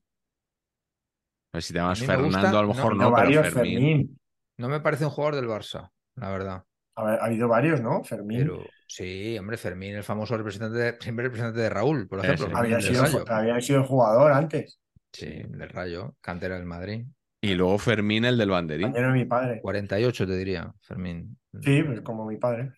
[1.57, 3.47] A ver si te llamas A Fernando, gusta- a lo mejor no, no, pero varios
[3.53, 3.73] Fermín.
[3.79, 4.19] Fermín.
[4.57, 6.63] No me parece un jugador del Barça, la verdad.
[6.95, 8.03] A ver, ha habido varios, ¿no?
[8.03, 8.39] Fermín.
[8.39, 12.45] Pero sí, hombre, Fermín, el famoso representante de, siempre representante de Raúl, por ejemplo.
[12.47, 14.79] Fermín había, sido, había sido jugador antes.
[15.11, 17.05] Sí, del Rayo, cantera del Madrid.
[17.41, 18.87] Y luego Fermín, el del banderín.
[18.87, 19.61] Compañero de mi padre.
[19.61, 21.37] 48 te diría, Fermín.
[21.61, 22.71] Sí, pues como mi padre.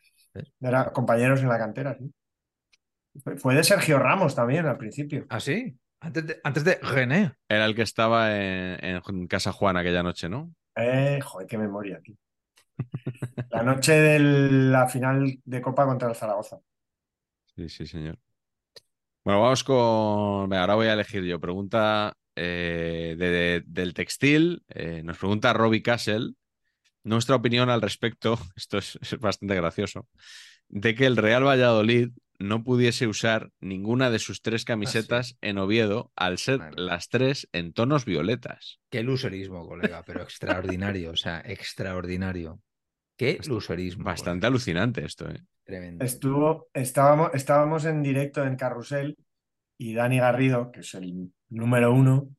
[0.61, 2.11] Era compañeros en la cantera, sí.
[3.23, 5.25] Fue- Fue de Sergio Ramos también al principio.
[5.29, 5.75] Ah, sí.
[6.01, 7.33] Antes de, antes de René.
[7.49, 10.53] Era el que estaba en, en Casa Juan aquella noche, ¿no?
[10.75, 12.15] Eh, joder, qué memoria, tío.
[13.49, 16.59] La noche de la final de Copa contra el Zaragoza.
[17.55, 18.17] Sí, sí, señor.
[19.23, 20.49] Bueno, vamos con.
[20.49, 21.39] Venga, ahora voy a elegir yo.
[21.39, 24.63] Pregunta eh, de- de- del textil.
[24.69, 26.31] Eh, nos pregunta Robbie Castle.
[27.03, 30.07] Nuestra opinión al respecto, esto es, es bastante gracioso,
[30.69, 36.11] de que el Real Valladolid no pudiese usar ninguna de sus tres camisetas en Oviedo
[36.15, 36.81] al ser Vale.
[36.81, 38.79] las tres en tonos violetas.
[38.89, 42.61] Qué luserismo, colega, pero extraordinario, o sea, extraordinario.
[43.17, 44.05] Qué luserismo.
[44.05, 45.43] Bastante alucinante esto, ¿eh?
[45.65, 46.05] Tremendo.
[46.05, 49.17] Estuvo, estábamos, estábamos en directo en Carrusel
[49.77, 52.29] y Dani Garrido, que es el número uno,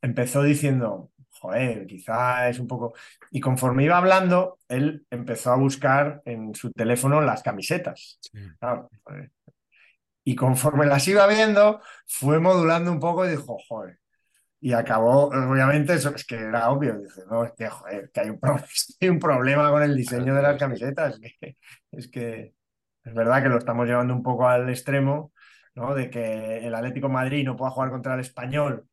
[0.00, 2.94] empezó diciendo, joder, quizá es un poco...
[3.30, 8.20] Y conforme iba hablando, él empezó a buscar en su teléfono las camisetas.
[8.58, 9.30] Claro, joder.
[10.24, 13.98] Y conforme las iba viendo, fue modulando un poco y dijo, joder.
[14.60, 16.98] Y acabó, obviamente, eso es que era obvio.
[16.98, 18.56] Dice, no, es que, joder, que hay un, pro-
[19.00, 21.18] hay un problema con el diseño de las camisetas.
[21.40, 21.56] que-
[21.92, 22.54] es que
[23.04, 25.32] es verdad que lo estamos llevando un poco al extremo,
[25.74, 25.94] ¿no?
[25.94, 28.86] De que el Atlético de Madrid no pueda jugar contra el Español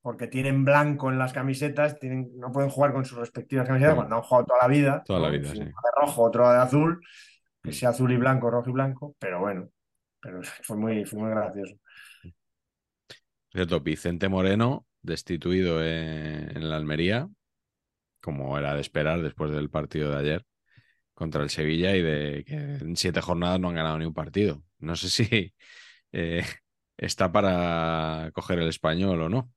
[0.00, 3.96] porque tienen blanco en las camisetas, tienen, no pueden jugar con sus respectivas camisetas Mm.
[3.98, 5.02] cuando han jugado toda la vida.
[5.04, 5.58] Toda la vida, sí.
[5.58, 7.00] uno de rojo, otro de azul,
[7.62, 9.68] que sea azul y blanco, rojo y blanco, pero bueno,
[10.26, 11.76] pero fue muy, fue muy gracioso.
[13.52, 17.28] Cierto, Vicente Moreno, destituido en, en la Almería,
[18.20, 20.46] como era de esperar después del partido de ayer
[21.14, 24.62] contra el Sevilla y de que en siete jornadas no han ganado ni un partido.
[24.80, 25.54] No sé si
[26.12, 26.44] eh,
[26.96, 29.50] está para coger el español o no.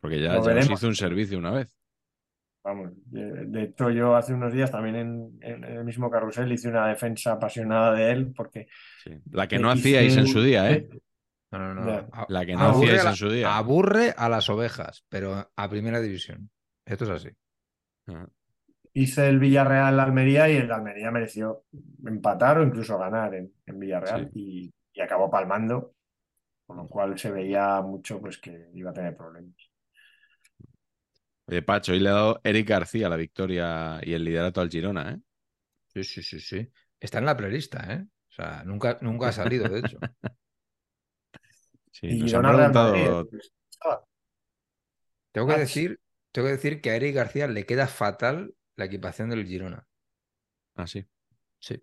[0.00, 1.77] Porque ya, ya nos hizo un servicio una vez.
[2.68, 6.68] Vamos, de, de hecho yo hace unos días también en, en el mismo carrusel hice
[6.68, 8.68] una defensa apasionada de él porque
[9.02, 9.10] Sí.
[9.30, 10.86] La que le no hacíais en su día, ¿eh?
[11.50, 11.86] No, no, no.
[11.90, 12.06] Ya.
[12.12, 13.56] A- La que no aburre hacíais la- en su día.
[13.56, 16.50] Aburre a las ovejas, pero a primera división.
[16.84, 17.30] Esto es así.
[18.08, 18.26] Ah,
[18.92, 21.64] Hice el Villarreal Almería y el Almería mereció
[22.04, 25.94] empatar o incluso ganar en, en Villarreal y, y acabó palmando,
[26.66, 29.54] con lo cual se veía mucho pues que iba a tener problemas.
[31.48, 35.12] Oye, Pacho, hoy le ha dado Eric García la victoria y el liderato al Girona,
[35.12, 35.20] ¿eh?
[35.94, 36.72] Sí, sí, sí, sí.
[37.00, 38.06] Está en la playlista, ¿eh?
[38.30, 40.02] O sea, nunca, nunca ha salido, de hecho.
[41.92, 43.28] Sí, Y nos han preguntado.
[43.70, 44.04] Estaba-
[45.32, 46.00] Tengo que Ah, decir,
[46.32, 49.86] tengo que decir que a Eric García le queda fatal la equipación del Girona.
[50.76, 51.06] Ah, sí.
[51.60, 51.82] Sí.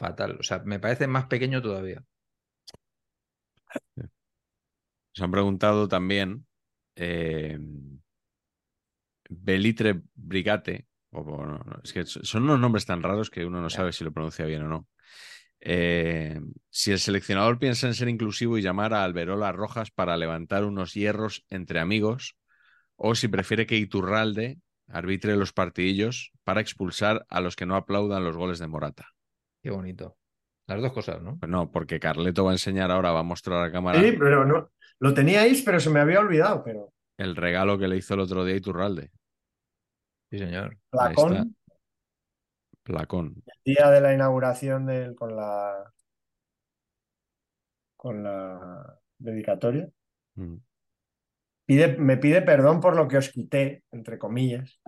[0.00, 0.36] Fatal.
[0.40, 2.04] O sea, me parece más pequeño todavía.
[5.14, 6.46] Nos han preguntado también
[7.02, 7.58] eh,
[9.30, 13.62] Belitre Brigate, o, o no, no, es que son unos nombres tan raros que uno
[13.62, 14.88] no sabe si lo pronuncia bien o no.
[15.60, 20.64] Eh, si el seleccionador piensa en ser inclusivo y llamar a Alberola Rojas para levantar
[20.64, 22.36] unos hierros entre amigos,
[22.96, 28.24] o si prefiere que Iturralde arbitre los partidillos para expulsar a los que no aplaudan
[28.24, 29.08] los goles de Morata.
[29.62, 30.16] Qué bonito.
[30.66, 31.38] Las dos cosas, ¿no?
[31.38, 34.44] Pues no, porque Carleto va a enseñar ahora, va a mostrar a cámara Sí, pero
[34.44, 34.70] no,
[35.00, 38.44] lo teníais, pero se me había olvidado, pero el regalo que le hizo el otro
[38.44, 39.10] día Iturralde.
[40.30, 40.78] Sí, señor.
[40.90, 41.48] Placón, está.
[42.82, 43.42] Placón.
[43.46, 45.92] el día de la inauguración del, con la
[47.96, 49.88] con la dedicatoria,
[50.36, 50.56] Mm.
[51.66, 54.80] pide, me pide perdón por lo que os quité, entre comillas,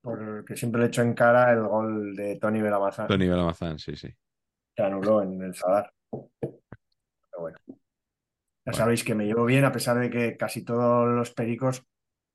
[0.00, 4.08] porque siempre le echo en cara el gol de Tony Belamazán, Tony Belamazán, sí, sí.
[4.74, 5.92] que anuló en el Sadar.
[6.10, 7.58] Pero bueno,
[8.66, 8.78] ya Bueno.
[8.78, 11.82] sabéis que me llevo bien, a pesar de que casi todos los pericos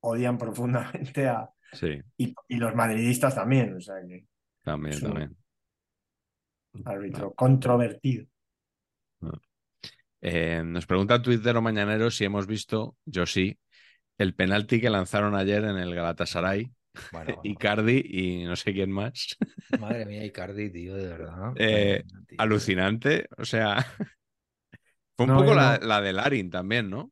[0.02, 1.50] odian profundamente a...
[1.72, 4.26] Sí, Y, y los madridistas también, o sea que
[4.64, 5.38] también, también.
[6.86, 8.26] árbitro controvertido.
[10.22, 13.58] Eh, nos pregunta el tuitero mañanero si hemos visto, yo sí,
[14.18, 16.72] el penalti que lanzaron ayer en el Galatasaray,
[17.12, 17.42] Bueno, bueno.
[17.44, 19.38] Icardi y no sé quién más.
[19.80, 21.54] Madre mía, Icardi, tío, de verdad.
[21.56, 22.04] Eh.
[22.38, 23.86] Alucinante, o sea,
[25.20, 25.88] fue un No, poco la, no.
[25.88, 27.12] la de Larin también, ¿no?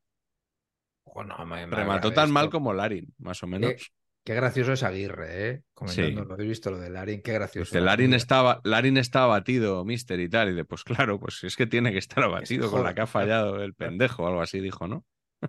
[1.05, 3.91] Bueno, me- me Remató tan mal como Larin, más o menos.
[4.23, 5.63] Qué gracioso es Aguirre, ¿eh?
[5.73, 6.27] Comentando, Sí.
[6.27, 7.21] ¿lo habéis visto lo de Larin?
[7.21, 7.69] Qué gracioso.
[7.69, 10.49] Dice, la Larin estaba, Larin está abatido, mister, y tal.
[10.49, 13.07] Y de, pues claro, pues es que tiene que estar abatido con la que ha
[13.07, 15.05] fallado el pendejo, o algo así dijo, ¿no?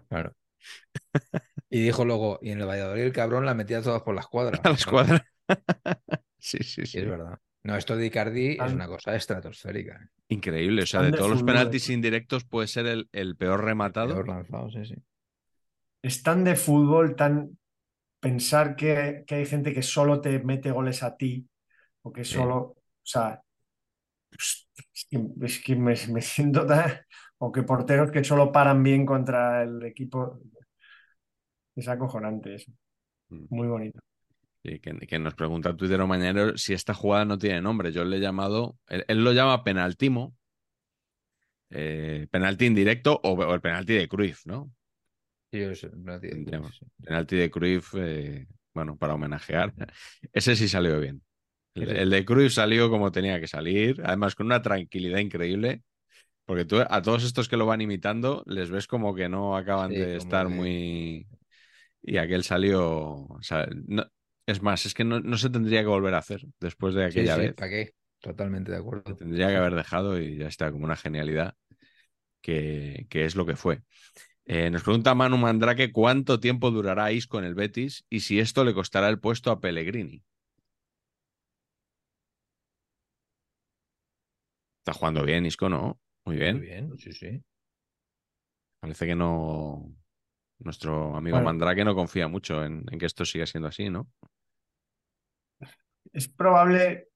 [0.09, 0.33] Claro.
[1.71, 4.59] Y dijo luego, y en el Valladolid el cabrón la metía todas por la escuadra.
[4.65, 5.27] A la escuadra.
[6.39, 6.99] sí, sí, Y sí.
[7.01, 7.39] es verdad.
[7.69, 10.01] No, esto de Icardi es una cosa estratosférica.
[10.03, 10.09] ¿eh?
[10.29, 10.83] Increíble.
[10.83, 14.15] O sea, de todos los fútbol, penaltis indirectos puede ser el, el peor rematado.
[14.15, 14.95] Peor lanzado, sí, sí.
[16.03, 17.59] Es tan de fútbol, tan
[18.21, 21.49] pensar que, que hay gente que solo te mete goles a ti,
[22.03, 22.35] o que Sí.
[22.37, 23.43] solo, o sea,
[24.95, 26.93] es que, es que me, me siento tan,
[27.39, 30.41] o que porteros que solo paran bien contra el equipo.
[31.77, 32.73] Es acojonante eso,
[33.31, 33.49] Mm.
[33.51, 34.01] muy bonito.
[34.65, 37.93] Sí, que, que nos pregunta el tuitero mañanero si esta jugada no tiene nombre.
[37.93, 40.35] Yo le he llamado, él, él lo llama penaltimo,
[41.71, 44.71] eh, penalti indirecto o, o el penalti de Cruyff, ¿no?
[45.51, 45.87] Sí, es-.
[47.05, 49.73] Penalti de Cruyff, eh, bueno, para homenajear.
[50.33, 51.23] Ese sí salió bien.
[51.75, 55.83] El, de Cruyff salió como tenía que salir, además con una tranquilidad increíble,
[56.45, 59.91] porque tú a todos estos que lo van imitando les ves como que no acaban
[59.93, 61.27] Sí, de estar que- muy...
[62.03, 62.83] Y aquel salió...
[63.29, 64.07] o sea, no-
[64.53, 67.27] Es más, es que no, no se tendría que volver a hacer después de Sí,
[67.27, 67.57] aquella sí, vez.
[67.57, 67.95] ¿para qué?
[68.21, 69.15] Totalmente de Se acuerdo.
[69.15, 71.55] tendría que haber dejado y ya está, como una genialidad
[72.43, 73.83] que, que es lo que fue.
[74.47, 78.65] Eh, nos pregunta Manu Mandrake cuánto tiempo durará Isco en el Betis y si esto
[78.65, 80.25] le costará el puesto a Pellegrini.
[84.81, 86.01] Está jugando bien, Isco, ¿no?
[86.25, 86.57] Muy bien.
[86.57, 87.43] Muy bien, sí, sí.
[88.81, 89.93] Parece que no.
[90.61, 91.43] Nuestro amigo Bueno.
[91.43, 94.09] Mandrake no confía mucho en, en que esto siga siendo así, ¿no?
[96.13, 97.09] Es probable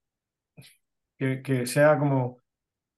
[1.17, 2.39] que, que sea como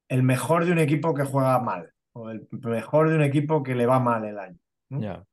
[0.08, 3.76] el mejor de un equipo que juega mal, o el mejor de un equipo que
[3.76, 5.26] le va mal el año.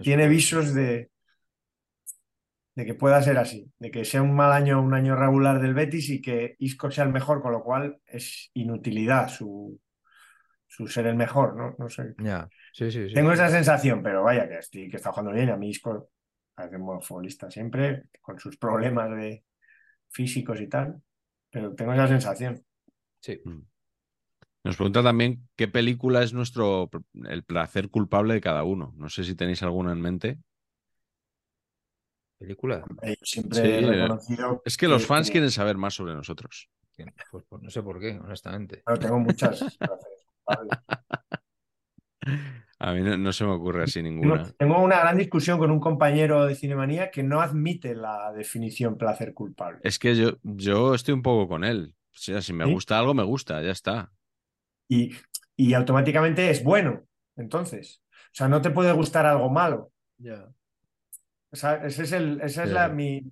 [0.00, 1.10] Tiene visos de,
[2.74, 5.74] de que pueda ser así, de que sea un mal año, un año regular del
[5.74, 9.78] Betis y que Isco sea el mejor, con lo cual es inutilidad su,
[10.66, 11.76] su ser el mejor, ¿no?
[11.78, 12.14] No sé.
[12.18, 12.48] Ya.
[12.72, 13.14] Sí, sí, sí.
[13.14, 15.50] Tengo esa sensación, pero vaya que, estoy, que está jugando bien.
[15.50, 16.10] A mí Isco
[16.54, 19.44] parece un buen futbolista siempre, con sus problemas de
[20.14, 21.02] físicos y tal,
[21.50, 22.64] pero tengo esa sensación.
[23.20, 23.42] Sí.
[24.64, 26.88] Nos pregunta también qué película es nuestro
[27.24, 28.94] el placer culpable de cada uno.
[28.96, 30.38] No sé si tenéis alguna en mente.
[32.38, 32.84] ¿Película?
[33.02, 36.14] Eh, Yo siempre Sí, he reconocido Es que los fans que- quieren saber más sobre
[36.14, 36.70] nosotros.
[37.30, 38.82] Pues, pues no sé por qué, honestamente.
[38.86, 40.78] Bueno, tengo muchas placeres culpables.
[42.78, 44.42] A mí no, no se me ocurre así ninguna.
[44.58, 49.32] tengo una gran discusión con un compañero de Cinemanía que no admite la definición placer
[49.34, 49.80] culpable.
[49.82, 51.94] Es que yo, yo estoy un poco con él.
[52.12, 52.72] O sea, si me ¿Sí?
[52.72, 54.12] gusta algo, me gusta, ya está.
[54.88, 55.14] Y,
[55.56, 57.02] y automáticamente es bueno.
[57.36, 59.92] Entonces, o sea, no te puede gustar algo malo.
[61.50, 62.74] O sea, ese es el, esa es Sí.
[62.74, 63.22] la, mi,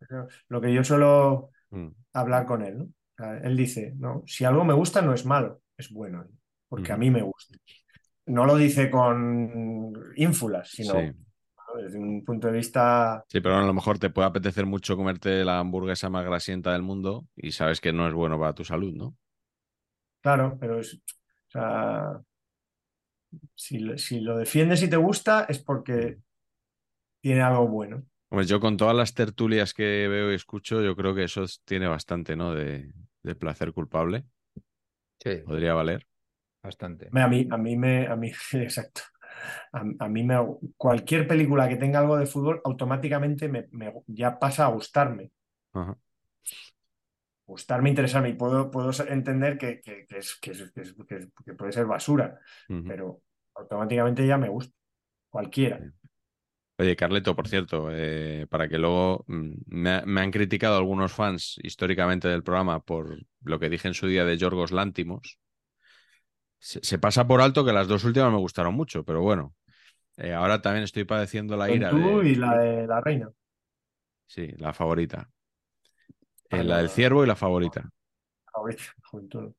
[0.49, 2.85] lo que yo suelo Mm, hablar con él, ¿no?
[2.85, 6.27] O sea, él dice, no, si algo me gusta no es malo, es bueno,
[6.69, 7.59] porque a mí me gusta.
[8.27, 10.95] No lo dice con ínfulas, sino
[11.83, 15.45] desde un punto de vista, Sí, pero a lo mejor te puede apetecer mucho comerte
[15.45, 18.93] la hamburguesa más grasienta del mundo y sabes que no es bueno para tu salud,
[18.95, 19.17] ¿no?
[20.21, 21.01] claro, pero es, o
[21.51, 22.23] sea,
[23.55, 26.19] si, lo- si lo defiendes y te gusta es porque
[27.21, 28.05] tiene algo bueno.
[28.31, 31.63] Hombre, yo con todas las tertulias que veo y escucho, yo creo que eso es-
[31.65, 32.55] tiene bastante, ¿no?
[32.55, 32.93] De,
[33.23, 34.25] de placer culpable.
[35.21, 36.07] Sí, Podría valer.
[36.63, 37.09] Bastante.
[37.13, 39.03] A mí, a mí me, a mí, exacto.
[39.73, 40.37] A, a mí me,
[40.77, 45.31] cualquier película que tenga algo de fútbol automáticamente me, me- ya pasa a gustarme.
[45.73, 45.97] Ajá.
[47.47, 48.31] Gustarme, interesarme.
[48.31, 50.73] Y puedo, puedo entender que, que- que es, que, es-
[51.45, 52.39] que puede ser basura,
[52.87, 53.21] pero
[53.55, 54.75] automáticamente ya me gusta.
[55.31, 55.81] Cualquiera.
[56.79, 61.57] Oye, Carleto, por cierto, eh, para que luego mm, me, me han criticado algunos fans
[61.63, 65.39] históricamente del programa por lo que dije en su día de Yorgos Lántimos.
[66.69, 69.55] Se, se pasa por alto que las dos últimas me gustaron mucho, pero bueno,
[70.19, 72.23] eh, ahora también estoy padeciendo la ira tú de...
[72.23, 73.31] y la de la reina.
[74.27, 75.31] Sí, la favorita.
[76.51, 77.91] Eh, Ah, la del ciervo y la favorita.
[79.11, 79.53] Juventud.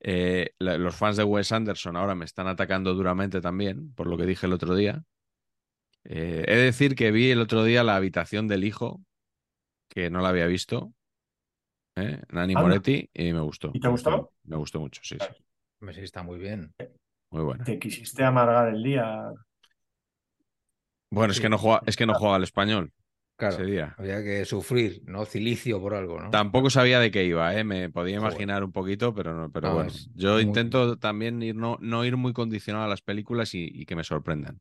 [0.00, 4.16] Eh, la- los fans de Wes Anderson ahora me están atacando duramente también, por lo
[4.16, 5.02] que dije el otro día.
[6.04, 9.00] Eh, he de decir que vi el otro día La habitación del hijo,
[9.88, 10.94] que no la había visto,
[11.96, 12.20] ¿eh?
[12.30, 12.62] Nani Anda.
[12.62, 13.70] Moretti, y me gustó.
[13.72, 14.30] ¿Y te gustó?
[14.44, 15.28] Me gustó mucho, sí, sí.
[15.80, 16.72] Sí, está muy bien.
[17.30, 17.64] Muy buena.
[17.64, 19.32] Te quisiste amargar el día.
[21.10, 22.92] Bueno, es que no juega, es que no juega al español
[23.36, 23.94] Claro, ese día.
[23.96, 25.24] había que sufrir, ¿no?
[25.24, 26.30] Cilicio por algo, ¿no?
[26.30, 27.64] Tampoco sabía de qué iba, ¿eh?
[27.64, 28.32] Me podía Joder.
[28.32, 29.90] imaginar un poquito, pero no, pero No, bueno.
[30.14, 33.86] Yo muy- intento también ir, no, no ir muy condicionado a las películas y, y
[33.86, 34.60] que me sorprendan.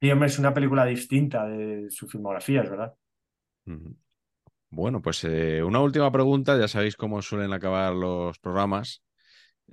[0.00, 2.94] Sí, hombre, es una película distinta de su filmografía, es verdad.
[4.70, 9.02] Bueno, pues eh, una última pregunta, ya sabéis cómo suelen acabar los programas.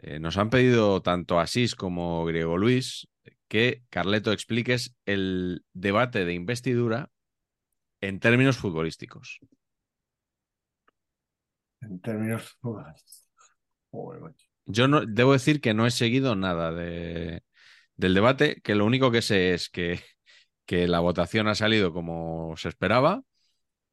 [0.01, 3.07] Eh, nos han pedido tanto Asís como Griego Luis
[3.47, 7.11] que Carleto expliques el debate de investidura
[8.01, 9.39] en términos futbolísticos.
[11.81, 12.57] En términos.
[12.61, 14.45] Macho.
[14.65, 17.43] Yo no, debo decir que no he seguido nada de,
[17.95, 20.01] del debate, que lo único que sé es que,
[20.65, 23.23] que la votación ha salido como se esperaba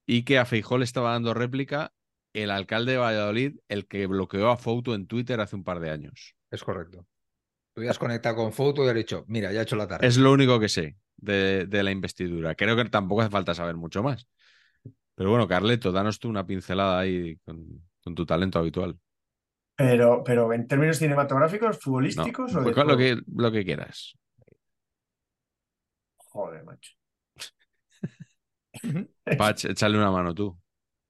[0.07, 1.92] y que a Feijó le estaba dando réplica
[2.35, 5.91] el alcalde de Valladolid, el que bloqueó a Fouto en Twitter hace un par de
[5.91, 6.35] años.
[6.51, 7.07] Es correcto.
[7.74, 10.09] Tú ya has conectado con foto y has dicho, mira, ya he hecho la tarea.
[10.09, 12.55] Es lo único que sé de, de la investidura.
[12.55, 14.28] Creo que tampoco hace falta saber mucho más.
[15.14, 18.99] Pero bueno, Carleto, danos tú una pincelada ahí con, con tu talento habitual.
[19.80, 23.64] Pero, pero en términos cinematográficos, No, futbolísticos o de pues con lo que, lo que
[23.64, 24.16] quieras.
[26.32, 26.93] Joder, macho.
[29.37, 30.57] Patch, échale una mano tú.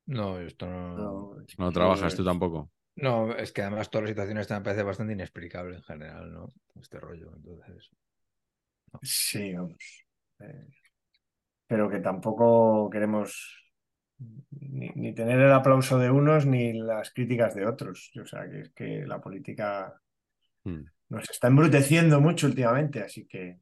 [0.06, 0.96] No, esto no...
[0.96, 2.70] No, es No trabajas tú tampoco.
[2.96, 6.52] No, es que además todas las situaciones esta me parece bastante inexplicable en general, ¿no?
[6.80, 7.90] Este rollo, entonces.
[9.02, 10.06] Sí, vamos.
[10.38, 10.68] Eh,
[11.66, 13.60] pero que tampoco queremos
[14.60, 18.12] ni, ni tener el aplauso de unos ni las críticas de otros.
[18.22, 20.00] O sea, que es que la política
[20.66, 20.84] Mm.
[21.10, 23.58] nos está embruteciendo mucho últimamente, así que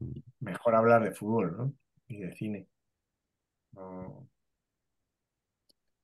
[0.00, 0.20] Mm.
[0.40, 1.74] mejor hablar de fútbol, ¿no?
[2.06, 2.68] Y de cine.
[3.72, 4.28] No,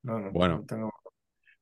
[0.05, 0.59] no, no, Bueno.
[0.59, 0.92] no tengo,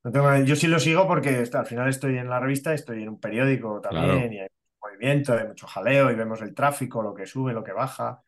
[0.04, 3.02] no tengo- yo sí lo sigo porque está- al final estoy en la revista, estoy
[3.02, 4.32] en un periódico también Claro.
[4.34, 4.48] y hay
[4.82, 8.22] movimiento, hay mucho jaleo y vemos el tráfico, lo que sube, lo que baja,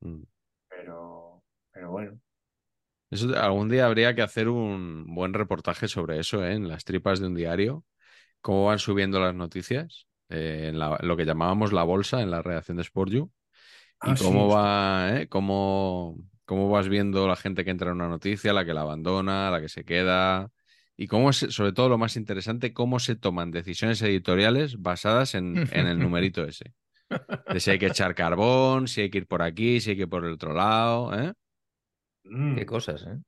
[0.00, 0.22] Mm.
[0.68, 1.42] pero,
[1.72, 2.18] pero bueno.
[3.10, 6.54] Eso, algún día habría que hacer un buen reportaje sobre eso, ¿eh?
[6.54, 7.84] En las tripas de un diario,
[8.40, 12.42] cómo van subiendo las noticias, eh, en la- lo que llamábamos la bolsa en la
[12.42, 13.30] redacción de Sport You,
[14.02, 15.28] y Ah, cómo va, ¿eh?
[15.28, 16.16] Cómo,
[16.46, 19.60] cómo vas viendo la gente que entra en una noticia, la que la abandona, la
[19.62, 20.50] que se queda,
[20.96, 25.64] y cómo, se- sobre todo lo más interesante, cómo se toman decisiones editoriales basadas en,
[25.70, 26.74] en el numerito ese.
[27.48, 30.02] De si hay que echar carbón, si hay que ir por aquí, si hay que
[30.04, 31.32] ir por el otro lado, ¿eh?
[32.24, 33.20] Mm, Qué cosas, ¿eh?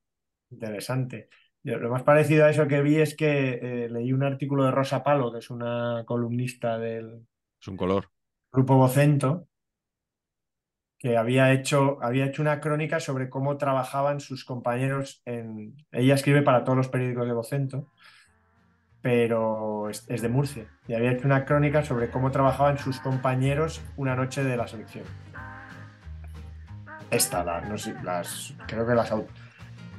[0.50, 1.28] interesante.
[1.62, 4.70] Yo- lo más parecido a eso que vi es que eh, leí un artículo de
[4.70, 7.26] Rosa Palo, que es una columnista del
[7.60, 8.10] Es un color.
[8.52, 9.48] grupo Vocento,
[10.98, 15.74] que había hecho, había hecho una crónica sobre cómo trabajaban sus compañeros en...
[15.92, 17.86] Ella escribe para todos los periódicos de Vocento
[19.00, 23.80] pero es, es de Murcia y había hecho una crónica sobre cómo trabajaban sus compañeros
[23.96, 25.04] una noche de la selección.
[27.10, 29.10] Esta, la- no sé, las, creo que las,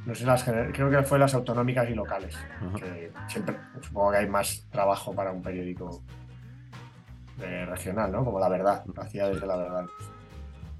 [0.05, 2.75] no sé las, creo que fue las autonómicas y locales, Ajá.
[2.77, 6.03] que siempre supongo que hay más trabajo para un periódico
[7.41, 8.23] eh, regional, ¿no?
[8.25, 9.85] Como La Verdad, lo hacía desde La Verdad.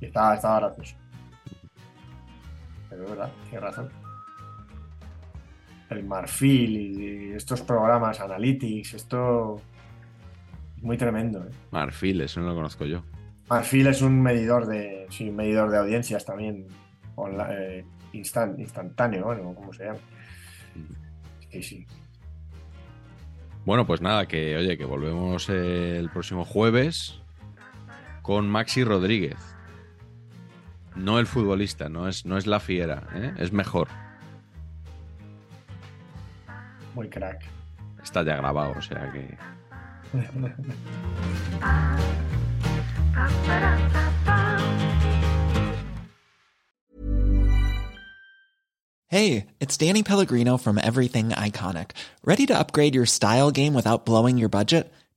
[0.01, 0.95] Y estaba, estaba gracioso.
[2.89, 3.89] Pero es verdad, tiene razón.
[5.89, 9.59] El Marfil y estos programas, Analytics, esto
[10.77, 11.39] es muy tremendo.
[11.43, 11.49] ¿eh?
[11.71, 13.03] Marfil, eso no lo conozco yo.
[13.49, 16.67] Marfil es un medidor de, sí, un medidor de audiencias también,
[17.15, 17.83] onla- eh,
[18.13, 19.99] instan- instantáneo, bueno, ¿cómo se llama?
[21.51, 21.87] Sí, sí.
[23.65, 27.19] Bueno, pues nada, que oye, que volvemos el próximo jueves
[28.21, 29.37] con Maxi Rodríguez.
[30.95, 33.33] No el futbolista, no es, no es la fiera, ¿eh?
[33.37, 33.87] es mejor.
[36.95, 37.43] Muy crack.
[38.03, 39.37] Está ya grabado, o sea que.
[49.11, 51.91] Hey, it's Danny Pellegrino from Everything Iconic.
[52.23, 54.93] Ready to upgrade your style game without blowing your budget?